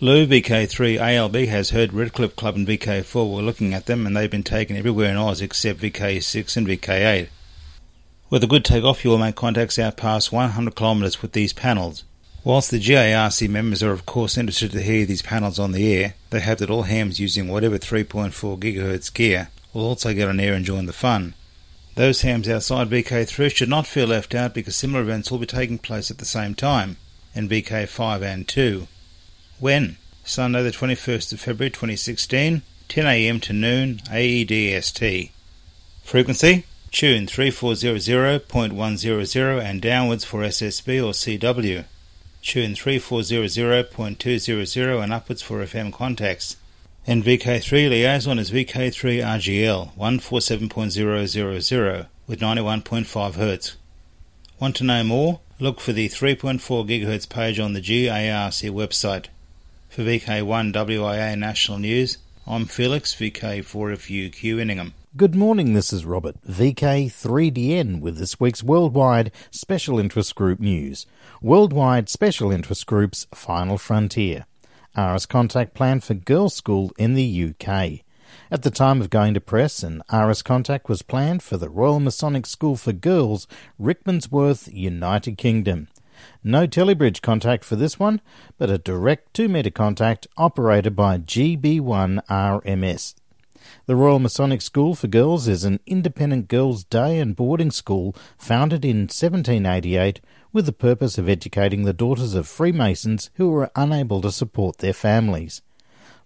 Lou 0.00 0.26
VK3 0.26 0.98
ALB 0.98 1.46
has 1.46 1.70
heard 1.70 1.92
Redcliffe 1.92 2.34
Club 2.34 2.56
and 2.56 2.66
VK4 2.66 3.34
were 3.34 3.40
looking 3.40 3.72
at 3.72 3.86
them 3.86 4.04
and 4.04 4.16
they've 4.16 4.30
been 4.30 4.42
taken 4.42 4.76
everywhere 4.76 5.12
in 5.12 5.16
Oz 5.16 5.40
except 5.40 5.80
VK6 5.80 6.56
and 6.56 6.66
VK8. 6.66 7.28
With 8.28 8.42
a 8.42 8.48
good 8.48 8.64
takeoff 8.64 9.04
you 9.04 9.10
will 9.10 9.18
make 9.18 9.36
contacts 9.36 9.78
out 9.78 9.96
past 9.96 10.32
100 10.32 10.74
kilometres 10.74 11.22
with 11.22 11.30
these 11.30 11.52
panels. 11.52 12.02
Whilst 12.42 12.72
the 12.72 12.80
GARC 12.80 13.48
members 13.48 13.84
are 13.84 13.92
of 13.92 14.04
course 14.04 14.36
interested 14.36 14.72
to 14.72 14.82
hear 14.82 15.06
these 15.06 15.22
panels 15.22 15.60
on 15.60 15.70
the 15.70 15.94
air, 15.94 16.14
they 16.30 16.40
hope 16.40 16.58
that 16.58 16.70
all 16.70 16.82
hams 16.82 17.20
using 17.20 17.46
whatever 17.46 17.78
3.4 17.78 18.58
GHz 18.58 19.14
gear 19.14 19.48
will 19.72 19.86
also 19.86 20.12
get 20.12 20.28
on 20.28 20.40
air 20.40 20.54
and 20.54 20.64
join 20.64 20.86
the 20.86 20.92
fun. 20.92 21.34
Those 21.94 22.22
hams 22.22 22.48
outside 22.48 22.90
VK3 22.90 23.54
should 23.54 23.68
not 23.68 23.86
feel 23.86 24.08
left 24.08 24.34
out 24.34 24.54
because 24.54 24.74
similar 24.74 25.02
events 25.02 25.30
will 25.30 25.38
be 25.38 25.46
taking 25.46 25.78
place 25.78 26.10
at 26.10 26.18
the 26.18 26.24
same 26.24 26.56
time 26.56 26.96
in 27.32 27.48
VK5 27.48 28.22
and 28.22 28.48
2. 28.48 28.88
When? 29.60 29.98
Sunday, 30.24 30.64
the 30.64 30.72
21st 30.72 31.32
of 31.32 31.40
February 31.40 31.70
2016, 31.70 32.62
10am 32.88 33.42
to 33.42 33.52
noon, 33.52 34.00
AEDST. 34.10 35.30
Frequency? 36.02 36.64
Tune 36.96 37.26
3400.100 37.26 39.62
and 39.62 39.82
downwards 39.82 40.24
for 40.24 40.40
SSB 40.40 41.04
or 41.04 41.12
CW. 41.12 41.84
Tune 42.40 42.72
3400.200 42.72 45.02
and 45.02 45.12
upwards 45.12 45.42
for 45.42 45.58
FM 45.58 45.92
contacts. 45.92 46.56
And 47.06 47.22
VK3 47.22 47.90
liaison 47.90 48.38
is 48.38 48.50
VK3 48.50 49.22
RGL 49.22 49.94
147.000 49.94 52.06
with 52.26 52.40
91.5 52.40 53.34
Hz. 53.34 53.76
Want 54.58 54.76
to 54.76 54.84
know 54.84 55.04
more? 55.04 55.40
Look 55.60 55.80
for 55.80 55.92
the 55.92 56.08
3.4 56.08 56.88
GHz 56.88 57.28
page 57.28 57.60
on 57.60 57.74
the 57.74 57.82
GARC 57.82 58.70
website. 58.70 59.26
For 59.90 60.00
VK1 60.00 60.72
WIA 60.72 61.36
National 61.36 61.78
News, 61.78 62.16
I'm 62.46 62.64
Felix, 62.64 63.14
VK4FUQ 63.14 64.58
Inningham. 64.58 64.94
Good 65.16 65.34
morning, 65.34 65.72
this 65.72 65.94
is 65.94 66.04
Robert, 66.04 66.36
VK3DN, 66.42 68.00
with 68.00 68.18
this 68.18 68.38
week's 68.38 68.62
Worldwide 68.62 69.32
Special 69.50 69.98
Interest 69.98 70.34
Group 70.34 70.60
news. 70.60 71.06
Worldwide 71.40 72.10
Special 72.10 72.52
Interest 72.52 72.84
Group's 72.84 73.26
Final 73.32 73.78
Frontier. 73.78 74.44
ARISS 74.94 75.24
contact 75.26 75.72
plan 75.72 76.00
for 76.00 76.12
girls' 76.12 76.54
school 76.54 76.92
in 76.98 77.14
the 77.14 77.48
UK. 77.48 78.00
At 78.50 78.60
the 78.60 78.70
time 78.70 79.00
of 79.00 79.08
going 79.08 79.32
to 79.32 79.40
press, 79.40 79.82
an 79.82 80.02
ARISS 80.10 80.44
contact 80.44 80.86
was 80.86 81.00
planned 81.00 81.42
for 81.42 81.56
the 81.56 81.70
Royal 81.70 81.98
Masonic 81.98 82.44
School 82.44 82.76
for 82.76 82.92
Girls, 82.92 83.46
Rickmansworth, 83.80 84.68
United 84.70 85.38
Kingdom. 85.38 85.88
No 86.44 86.66
telebridge 86.66 87.22
contact 87.22 87.64
for 87.64 87.76
this 87.76 87.98
one, 87.98 88.20
but 88.58 88.68
a 88.68 88.76
direct 88.76 89.32
2 89.32 89.48
metre 89.48 89.70
contact 89.70 90.26
operated 90.36 90.94
by 90.94 91.16
GB1RMS. 91.16 93.14
The 93.86 93.96
Royal 93.96 94.18
Masonic 94.18 94.62
School 94.62 94.94
for 94.94 95.06
Girls 95.06 95.48
is 95.48 95.64
an 95.64 95.80
independent 95.86 96.48
girls' 96.48 96.84
day 96.84 97.18
and 97.18 97.36
boarding 97.36 97.70
school 97.70 98.14
founded 98.38 98.84
in 98.84 99.02
1788 99.02 100.20
with 100.52 100.66
the 100.66 100.72
purpose 100.72 101.18
of 101.18 101.28
educating 101.28 101.84
the 101.84 101.92
daughters 101.92 102.34
of 102.34 102.48
Freemasons 102.48 103.30
who 103.34 103.50
were 103.50 103.70
unable 103.76 104.20
to 104.22 104.32
support 104.32 104.78
their 104.78 104.92
families. 104.92 105.62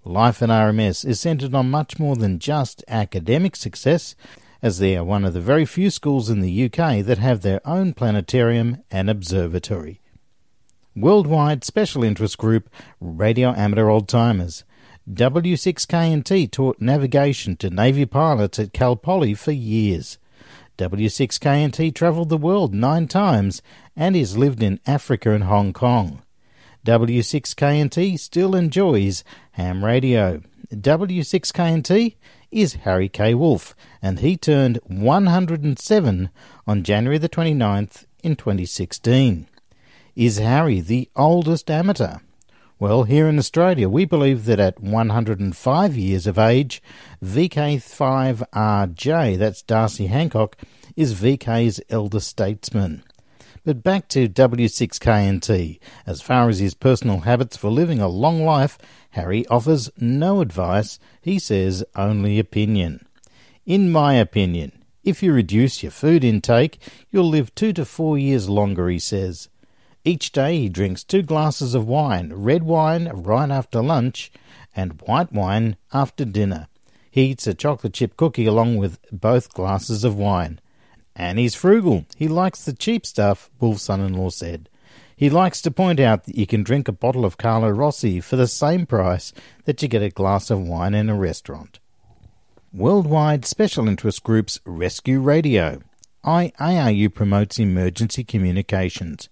Life 0.05 0.43
at 0.43 0.49
RMS 0.49 1.05
is 1.05 1.21
centred 1.21 1.55
on 1.55 1.71
much 1.71 1.99
more 1.99 2.17
than 2.17 2.39
just 2.39 2.83
academic 2.89 3.55
success, 3.55 4.15
as 4.63 4.79
they 4.79 4.97
are 4.97 5.05
one 5.05 5.25
of 5.25 5.35
the 5.35 5.41
very 5.41 5.67
few 5.67 5.91
schools 5.91 6.31
in 6.31 6.41
the 6.41 6.65
UK 6.65 7.05
that 7.05 7.19
have 7.19 7.43
their 7.43 7.61
own 7.67 7.93
planetarium 7.93 8.83
and 8.91 9.11
observatory. 9.11 10.01
Worldwide 10.97 11.65
Special 11.65 12.03
Interest 12.03 12.37
Group 12.37 12.69
Radio 13.01 13.51
Amateur 13.51 13.89
Old 13.89 14.09
Timers. 14.09 14.65
W6KNT 15.09 16.51
taught 16.51 16.81
navigation 16.81 17.57
to 17.57 17.71
Navy 17.71 18.07
pilots 18.07 18.59
at 18.59 18.73
Cal 18.73 18.97
Poly 18.97 19.35
for 19.35 19.53
years. 19.53 20.19
W6KNT 20.79 21.95
travelled 21.95 22.29
the 22.29 22.37
world 22.37 22.75
nine 22.75 23.07
times 23.07 23.61
and 23.97 24.17
has 24.17 24.37
lived 24.37 24.63
in 24.63 24.81
Africa 24.87 25.33
and 25.33 25.45
Hong 25.45 25.73
Kong. 25.73 26.23
W6KNT 26.87 28.19
still 28.19 28.55
enjoys 28.55 29.25
ham 29.53 29.85
radio. 29.85 30.41
W6KNT 30.73 32.15
is 32.51 32.75
Harry 32.75 33.09
K. 33.09 33.35
Wolf, 33.35 33.75
and 34.01 34.21
he 34.21 34.37
turned 34.37 34.79
107 34.87 36.31
on 36.67 36.83
January 36.83 37.19
the 37.19 37.29
29th 37.29 38.07
in 38.23 38.37
2016. 38.37 39.47
Is 40.17 40.39
Harry 40.39 40.81
the 40.81 41.11
oldest 41.17 41.71
amateur? 41.71 42.19
Well, 42.81 43.05
here 43.05 43.29
in 43.29 43.39
Australia, 43.39 43.89
we 43.91 44.07
believe 44.07 44.47
that 44.47 44.59
at 44.59 44.81
105 44.81 45.97
years 45.99 46.27
of 46.27 46.39
age, 46.39 46.83
VK5RJ, 47.23 49.37
that's 49.37 49.61
Darcy 49.61 50.07
Hancock, 50.07 50.57
is 50.97 51.13
VK's 51.13 51.83
elder 51.91 52.21
statesman. 52.21 53.05
But 53.67 53.83
back 53.83 54.09
to 54.09 54.31
W6KNT. 54.31 55.79
As 56.07 56.23
far 56.23 56.49
as 56.49 56.61
his 56.61 56.73
personal 56.73 57.21
habits 57.21 57.59
for 57.59 57.69
living 57.69 58.01
a 58.01 58.09
long 58.09 58.47
life, 58.47 58.79
Harry 59.11 59.47
offers 59.49 59.91
no 59.99 60.41
advice. 60.41 60.99
He 61.21 61.39
says 61.39 61.85
only 61.97 62.39
opinion. 62.39 63.07
In 63.67 63.93
my 63.93 64.15
opinion, 64.15 64.73
if 65.05 65.23
you 65.23 65.35
reduce 65.35 65.83
your 65.83 65.93
food 65.93 66.25
intake, 66.25 66.79
you'll 67.11 67.29
live 67.29 67.55
two 67.55 67.75
to 67.75 67.85
four 67.85 68.17
years 68.17 68.49
longer, 68.49 68.89
he 68.89 68.99
says. 68.99 69.51
Each 70.05 70.33
day 70.33 70.59
he 70.59 70.69
drinks 70.69 71.05
two 71.05 71.23
glasses 71.23 71.75
of 71.75 71.87
wine, 71.87 72.33
red 72.33 72.63
wine 72.63 73.09
right 73.09 73.51
after 73.51 73.83
lunch, 73.83 74.33
and 74.75 75.01
white 75.03 75.33
wine 75.33 75.77
after 75.93 76.25
dinner. 76.25 76.69
He 77.11 77.27
eats 77.27 77.47
a 77.47 77.55
chocolate 77.55 77.95
chip 77.95 78.17
cookie 78.17 78.47
along 78.47 78.77
with 78.77 78.99
both 79.13 79.53
glasses 79.53 80.05
of 80.05 80.17
wine. 80.17 80.61
And 81.15 81.39
he's 81.39 81.55
frugal. 81.55 82.07
He 82.17 82.29
likes 82.29 82.65
the 82.65 82.73
cheap 82.73 83.05
stuff, 83.05 83.51
Wolf's 83.61 83.83
son 83.83 84.01
in 84.01 84.15
law 84.15 84.31
said. 84.31 84.69
He 85.15 85.29
likes 85.29 85.61
to 85.63 85.71
point 85.71 86.01
out 86.01 86.25
that 86.25 86.39
you 86.39 86.47
can 86.47 86.63
drink 86.63 86.89
a 86.89 86.93
bottle 86.93 87.27
of 87.27 87.37
Carlo 87.37 87.69
Rossi 87.69 88.21
for 88.21 88.37
the 88.37 88.47
same 88.47 88.87
price 88.87 89.35
that 89.65 89.83
you 89.83 89.89
get 89.89 90.03
a 90.03 90.09
glass 90.09 90.51
of 90.51 90.61
wine 90.61 90.95
in 90.95 91.11
a 91.11 91.15
restaurant. 91.15 91.79
Worldwide 92.73 93.45
Special 93.45 93.87
Interest 93.87 94.23
Groups 94.23 94.61
Rescue 94.65 95.21
Radio. 95.21 95.83
IARU 96.25 97.13
promotes 97.13 97.59
emergency 97.59 98.25
communications. 98.25 99.29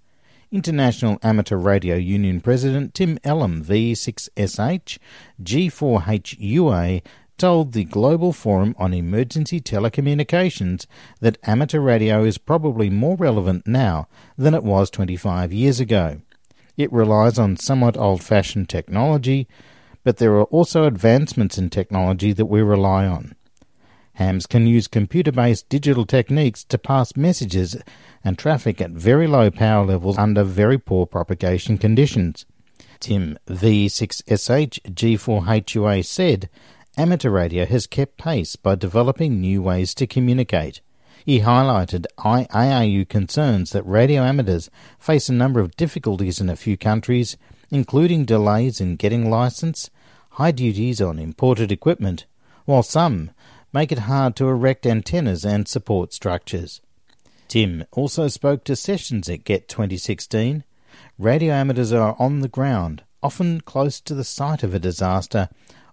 International 0.50 1.18
Amateur 1.22 1.56
Radio 1.56 1.96
Union 1.96 2.40
President 2.40 2.94
Tim 2.94 3.18
Ellam, 3.18 3.62
V6SH, 3.62 4.98
G4HUA, 5.42 7.02
told 7.36 7.72
the 7.72 7.84
Global 7.84 8.32
Forum 8.32 8.74
on 8.78 8.94
Emergency 8.94 9.60
Telecommunications 9.60 10.86
that 11.20 11.38
amateur 11.44 11.80
radio 11.80 12.24
is 12.24 12.38
probably 12.38 12.88
more 12.90 13.16
relevant 13.16 13.66
now 13.66 14.08
than 14.36 14.54
it 14.54 14.64
was 14.64 14.90
25 14.90 15.52
years 15.52 15.80
ago. 15.80 16.20
It 16.76 16.92
relies 16.92 17.38
on 17.38 17.56
somewhat 17.56 17.96
old 17.96 18.22
fashioned 18.22 18.68
technology, 18.68 19.46
but 20.02 20.16
there 20.16 20.34
are 20.36 20.44
also 20.44 20.84
advancements 20.84 21.58
in 21.58 21.70
technology 21.70 22.32
that 22.32 22.46
we 22.46 22.62
rely 22.62 23.06
on. 23.06 23.34
Hams 24.18 24.46
can 24.46 24.66
use 24.66 24.88
computer 24.88 25.30
based 25.30 25.68
digital 25.68 26.04
techniques 26.04 26.64
to 26.64 26.76
pass 26.76 27.14
messages 27.14 27.76
and 28.24 28.36
traffic 28.36 28.80
at 28.80 28.90
very 28.90 29.28
low 29.28 29.48
power 29.48 29.86
levels 29.86 30.18
under 30.18 30.42
very 30.42 30.76
poor 30.76 31.06
propagation 31.06 31.78
conditions. 31.78 32.44
Tim 32.98 33.38
V6SH 33.46 34.80
G4HUA 34.92 36.04
said 36.04 36.50
amateur 36.96 37.30
radio 37.30 37.64
has 37.64 37.86
kept 37.86 38.18
pace 38.18 38.56
by 38.56 38.74
developing 38.74 39.40
new 39.40 39.62
ways 39.62 39.94
to 39.94 40.04
communicate. 40.08 40.80
He 41.24 41.42
highlighted 41.42 42.06
IARU 42.18 43.08
concerns 43.08 43.70
that 43.70 43.84
radio 43.84 44.24
amateurs 44.24 44.68
face 44.98 45.28
a 45.28 45.32
number 45.32 45.60
of 45.60 45.76
difficulties 45.76 46.40
in 46.40 46.48
a 46.48 46.56
few 46.56 46.76
countries, 46.76 47.36
including 47.70 48.24
delays 48.24 48.80
in 48.80 48.96
getting 48.96 49.30
license, 49.30 49.90
high 50.30 50.50
duties 50.50 51.00
on 51.00 51.20
imported 51.20 51.70
equipment, 51.70 52.26
while 52.64 52.82
some 52.82 53.30
make 53.72 53.92
it 53.92 54.00
hard 54.00 54.36
to 54.36 54.48
erect 54.48 54.86
antennas 54.86 55.44
and 55.44 55.68
support 55.68 56.12
structures. 56.12 56.80
Tim 57.48 57.84
also 57.92 58.28
spoke 58.28 58.64
to 58.64 58.76
sessions 58.76 59.28
at 59.28 59.44
GET 59.44 59.68
2016. 59.68 60.64
Radio 61.18 61.52
amateurs 61.52 61.92
are 61.92 62.16
on 62.18 62.40
the 62.40 62.48
ground, 62.48 63.02
often 63.22 63.60
close 63.60 64.00
to 64.00 64.14
the 64.14 64.24
site 64.24 64.62
of 64.62 64.74
a 64.74 64.78
disaster, 64.78 65.48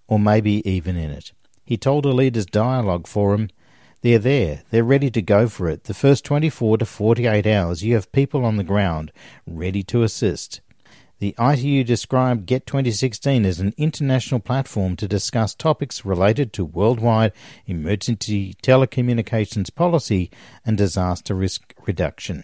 or 0.08 0.20
maybe 0.20 0.68
even 0.70 0.98
in 0.98 1.12
it. 1.12 1.32
He 1.64 1.78
told 1.78 2.06
a 2.06 2.10
Leaders 2.10 2.46
Dialogue 2.46 3.08
forum, 3.08 3.50
They're 4.02 4.20
there, 4.20 4.64
they're 4.70 4.84
ready 4.84 5.10
to 5.12 5.22
go 5.22 5.48
for 5.48 5.68
it. 5.68 5.86
The 5.86 5.94
first 5.94 6.26
24 6.26 6.80
to 6.80 6.86
48 6.86 7.48
hours, 7.48 7.84
you 7.84 7.96
have 7.96 8.12
people 8.12 8.46
on 8.46 8.58
the 8.58 8.64
ground, 8.64 9.12
ready 9.48 9.82
to 9.84 10.04
assist. 10.04 10.62
The 11.19 11.36
ITU 11.39 11.84
described 11.84 12.45
GET 12.45 12.65
2016 12.65 13.45
as 13.45 13.60
an 13.60 13.73
international 13.78 14.39
platform 14.39 14.95
to 14.97 15.08
discuss 15.08 15.56
topics 15.56 16.06
related 16.06 16.51
to 16.54 16.65
worldwide 16.65 17.32
emergency 17.65 18.56
telecommunications 18.62 19.73
policy 19.73 20.30
and 20.65 20.78
disaster 20.78 21.34
risk 21.34 21.73
reduction. 21.86 22.43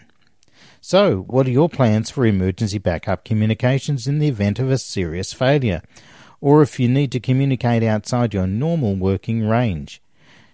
So, 0.79 1.17
what 1.17 1.47
are 1.47 1.51
your 1.51 1.69
plans 1.69 2.09
for 2.09 2.25
emergency 2.25 2.77
backup 2.77 3.25
communications 3.25 4.07
in 4.07 4.19
the 4.19 4.27
event 4.27 4.57
of 4.59 4.71
a 4.71 4.77
serious 4.77 5.33
failure? 5.33 5.81
or 6.41 6.63
if 6.63 6.79
you 6.79 6.89
need 6.89 7.11
to 7.11 7.19
communicate 7.19 7.83
outside 7.83 8.33
your 8.33 8.47
normal 8.47 8.95
working 8.95 9.47
range. 9.47 10.01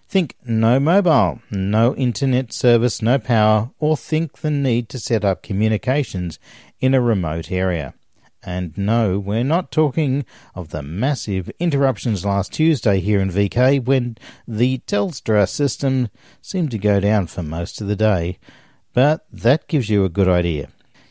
Think 0.10 0.36
no 0.46 0.80
mobile, 0.80 1.42
no 1.50 1.96
internet 1.96 2.54
service, 2.54 3.02
no 3.02 3.18
power, 3.18 3.72
or 3.80 3.98
think 3.98 4.40
the 4.40 4.52
need 4.52 4.90
to 4.90 5.00
set 5.00 5.26
up 5.26 5.42
communications 5.42 6.40
in 6.80 6.94
a 6.94 7.02
remote 7.02 7.52
area. 7.52 7.94
And 8.48 8.78
no, 8.78 9.20
we're 9.20 9.44
not 9.44 9.74
talking 9.74 10.24
of 10.56 10.70
the 10.70 10.82
massive 10.82 11.52
interruptions 11.60 12.24
last 12.24 12.54
Tuesday 12.54 13.02
here 13.02 13.20
in 13.20 13.30
VK 13.30 13.84
when 13.84 14.16
the 14.48 14.78
Telstra 14.88 15.50
system 15.50 16.08
seemed 16.42 16.72
to 16.72 16.78
go 16.78 17.02
down 17.02 17.28
for 17.28 17.44
most 17.44 17.82
of 17.82 17.90
the 17.90 17.96
day, 17.98 18.40
but 18.94 19.26
that 19.34 19.68
gives 19.68 19.90
you 19.90 20.06
a 20.06 20.10
good 20.10 20.30
idea. 20.30 20.70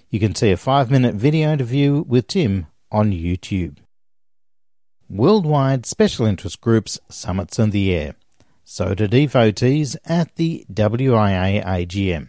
You 0.09 0.19
can 0.19 0.35
see 0.35 0.51
a 0.51 0.57
five 0.57 0.91
minute 0.91 1.15
video 1.15 1.53
interview 1.53 2.05
with 2.09 2.29
Tim 2.29 2.69
on 2.91 3.13
YouTube. 3.13 3.77
Worldwide 5.11 5.85
Special 5.85 6.25
Interest 6.25 6.59
Groups 6.63 6.99
Summits 7.11 7.59
in 7.59 7.69
the 7.69 7.95
Air. 7.95 8.15
So 8.65 8.95
do 8.95 9.07
devotees 9.07 9.95
at 10.07 10.37
the 10.37 10.65
WIA 10.73 11.63
AGM. 11.63 12.29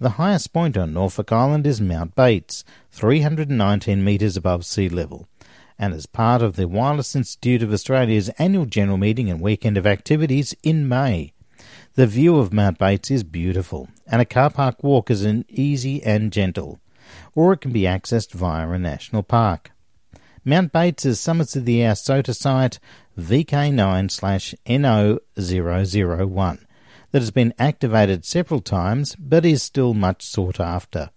The 0.00 0.10
highest 0.16 0.52
point 0.54 0.78
on 0.78 0.94
Norfolk 0.94 1.30
Island 1.30 1.66
is 1.66 1.78
Mount 1.78 2.14
Bates, 2.14 2.64
319 2.90 4.02
metres 4.02 4.34
above 4.34 4.64
sea 4.64 4.88
level, 4.88 5.28
and 5.78 5.92
as 5.92 6.06
part 6.06 6.40
of 6.40 6.56
the 6.56 6.66
Wireless 6.66 7.14
Institute 7.14 7.62
of 7.62 7.70
Australia's 7.70 8.30
annual 8.38 8.64
general 8.64 8.96
meeting 8.96 9.28
and 9.28 9.42
weekend 9.42 9.76
of 9.76 9.86
activities 9.86 10.56
in 10.62 10.88
May. 10.88 11.34
The 11.96 12.06
view 12.06 12.38
of 12.38 12.50
Mount 12.50 12.78
Bates 12.78 13.10
is 13.10 13.24
beautiful, 13.24 13.90
and 14.06 14.22
a 14.22 14.24
car 14.24 14.48
park 14.48 14.82
walk 14.82 15.10
is 15.10 15.22
an 15.22 15.44
easy 15.50 16.02
and 16.02 16.32
gentle, 16.32 16.80
or 17.34 17.52
it 17.52 17.60
can 17.60 17.72
be 17.72 17.82
accessed 17.82 18.32
via 18.32 18.70
a 18.70 18.78
national 18.78 19.22
park. 19.22 19.70
Mount 20.46 20.72
Bates 20.72 21.04
is 21.04 21.20
Summits 21.20 21.56
of 21.56 21.66
the 21.66 21.82
Air 21.82 21.94
SOTA 21.94 22.32
site 22.32 22.78
VK9 23.18 24.56
NO001 24.66 26.58
that 27.12 27.20
has 27.20 27.30
been 27.30 27.54
activated 27.58 28.24
several 28.24 28.60
times 28.60 29.14
but 29.16 29.44
is 29.44 29.62
still 29.62 29.92
much 29.94 30.22
sought 30.22 30.58
after. 30.60 31.10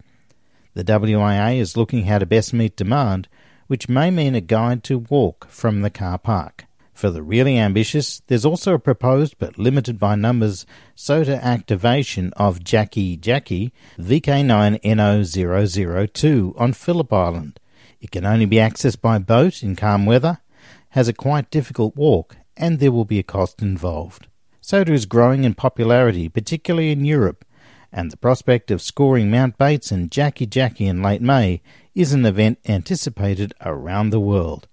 The 0.74 0.84
WIA 0.84 1.58
is 1.58 1.78
looking 1.78 2.06
how 2.06 2.20
to 2.20 2.26
best 2.26 2.54
meet 2.54 2.76
demand, 2.76 3.30
which 3.68 3.88
may 3.88 4.12
mean 4.12 4.36
a 4.36 4.42
guide 4.42 4.84
to 4.86 5.00
walk 5.00 5.48
from 5.50 5.82
the 5.82 5.90
car 5.90 6.18
park. 6.18 6.66
For 6.94 7.10
the 7.10 7.24
really 7.24 7.58
ambitious, 7.58 8.22
there's 8.28 8.46
also 8.46 8.74
a 8.74 8.80
proposed 8.80 9.38
but 9.40 9.58
limited 9.58 9.98
by 10.00 10.16
numbers 10.16 10.66
SOTA 10.96 11.44
activation 11.44 12.32
of 12.38 12.64
Jackie 12.64 13.18
Jackie 13.18 13.74
VK9NO002 14.00 16.60
on 16.60 16.74
Phillip 16.74 17.12
Island, 17.12 17.60
it 18.04 18.12
can 18.12 18.26
only 18.26 18.46
be 18.46 18.58
accessed 18.58 19.00
by 19.00 19.18
boat 19.18 19.64
in 19.64 19.78
calm 19.78 20.06
weather, 20.06 20.40
has 20.90 21.08
a 21.08 21.14
quite 21.14 21.50
difficult 21.50 21.96
walk, 21.96 22.36
and 22.58 22.80
there 22.80 22.92
will 22.92 23.06
be 23.06 23.18
a 23.18 23.24
cost 23.24 23.62
involved. 23.62 24.28
SOTA 24.66 24.94
is 24.94 25.06
growing 25.06 25.44
in 25.44 25.56
popularity, 25.56 26.30
particularly 26.30 26.94
in 26.94 27.04
Europe, 27.04 27.44
and 27.92 28.10
the 28.10 28.16
prospect 28.16 28.72
of 28.72 28.82
scoring 28.82 29.30
Mount 29.30 29.58
Bates 29.58 29.92
and 29.92 30.10
Jackie 30.10 30.46
Jackie 30.46 30.88
in 30.88 31.04
late 31.04 31.22
May 31.22 31.62
is 31.94 32.14
an 32.14 32.26
event 32.26 32.60
anticipated 32.66 33.54
around 33.60 34.12
the 34.12 34.22
world. 34.22 34.70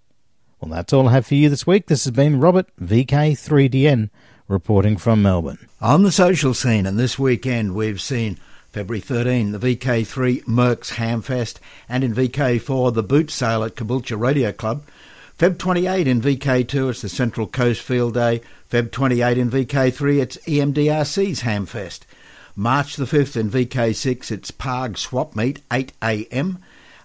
Well, 0.61 0.71
that's 0.71 0.93
all 0.93 1.09
I 1.09 1.13
have 1.15 1.27
for 1.27 1.35
you 1.35 1.49
this 1.49 1.67
week. 1.67 1.89
This 1.89 2.05
has 2.05 2.13
been 2.13 2.39
Robert, 2.39 2.69
VK3DN, 2.81 4.11
reporting 4.47 4.97
from 4.97 5.23
Melbourne. 5.23 5.67
On 5.81 6.05
the 6.05 6.13
social 6.13 6.55
scene, 6.55 6.87
and 6.87 6.97
this 6.97 7.19
weekend 7.19 7.75
we've 7.75 8.01
seen 8.01 8.39
February 8.71 9.01
13, 9.01 9.51
the 9.51 9.59
VK3 9.59 10.45
Mercs 10.45 10.93
Hamfest, 10.95 11.59
and 11.89 12.05
in 12.05 12.15
VK4, 12.15 12.95
the 12.95 13.03
boot 13.03 13.29
sale 13.29 13.65
at 13.65 13.75
Caboolture 13.75 14.21
Radio 14.21 14.53
Club. 14.53 14.85
Feb 15.41 15.57
28 15.57 16.07
in 16.07 16.21
VK2, 16.21 16.91
it's 16.91 17.01
the 17.01 17.09
Central 17.09 17.47
Coast 17.47 17.81
Field 17.81 18.13
Day. 18.13 18.43
Feb 18.71 18.91
28 18.91 19.39
in 19.39 19.51
VK3, 19.51 20.21
it's 20.21 20.37
EMDRC's 20.37 21.41
Hamfest. 21.41 22.01
March 22.55 22.97
the 22.97 23.07
5th 23.07 23.39
in 23.39 23.51
VK6, 23.51 24.31
it's 24.31 24.51
Parg 24.51 24.99
Swap 24.99 25.35
Meet, 25.35 25.67
8am. 25.71 26.59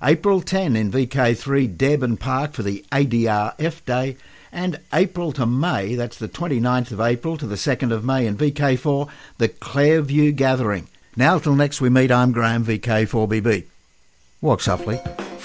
April 0.03 0.41
10 0.41 0.75
in 0.75 0.91
VK3 0.91 1.77
Debon 1.77 2.19
Park 2.19 2.51
for 2.51 2.63
the 2.63 2.83
ADRF 2.91 3.85
Day, 3.85 4.17
and 4.51 4.81
April 4.91 5.31
to 5.31 5.45
May, 5.45 5.95
that's 5.95 6.17
the 6.17 6.27
29th 6.27 6.91
of 6.91 6.99
April 6.99 7.37
to 7.37 7.47
the 7.47 7.55
2nd 7.55 7.93
of 7.93 8.03
May 8.03 8.27
in 8.27 8.35
VK4, 8.35 9.07
the 9.37 9.47
Clairview 9.47 10.33
Gathering. 10.33 10.89
Now 11.15 11.39
till 11.39 11.55
next 11.55 11.79
we 11.79 11.87
meet, 11.89 12.11
I'm 12.11 12.33
Graham, 12.33 12.65
VK4BB. 12.65 13.63
Walk 14.41 14.59
softly. 14.59 14.99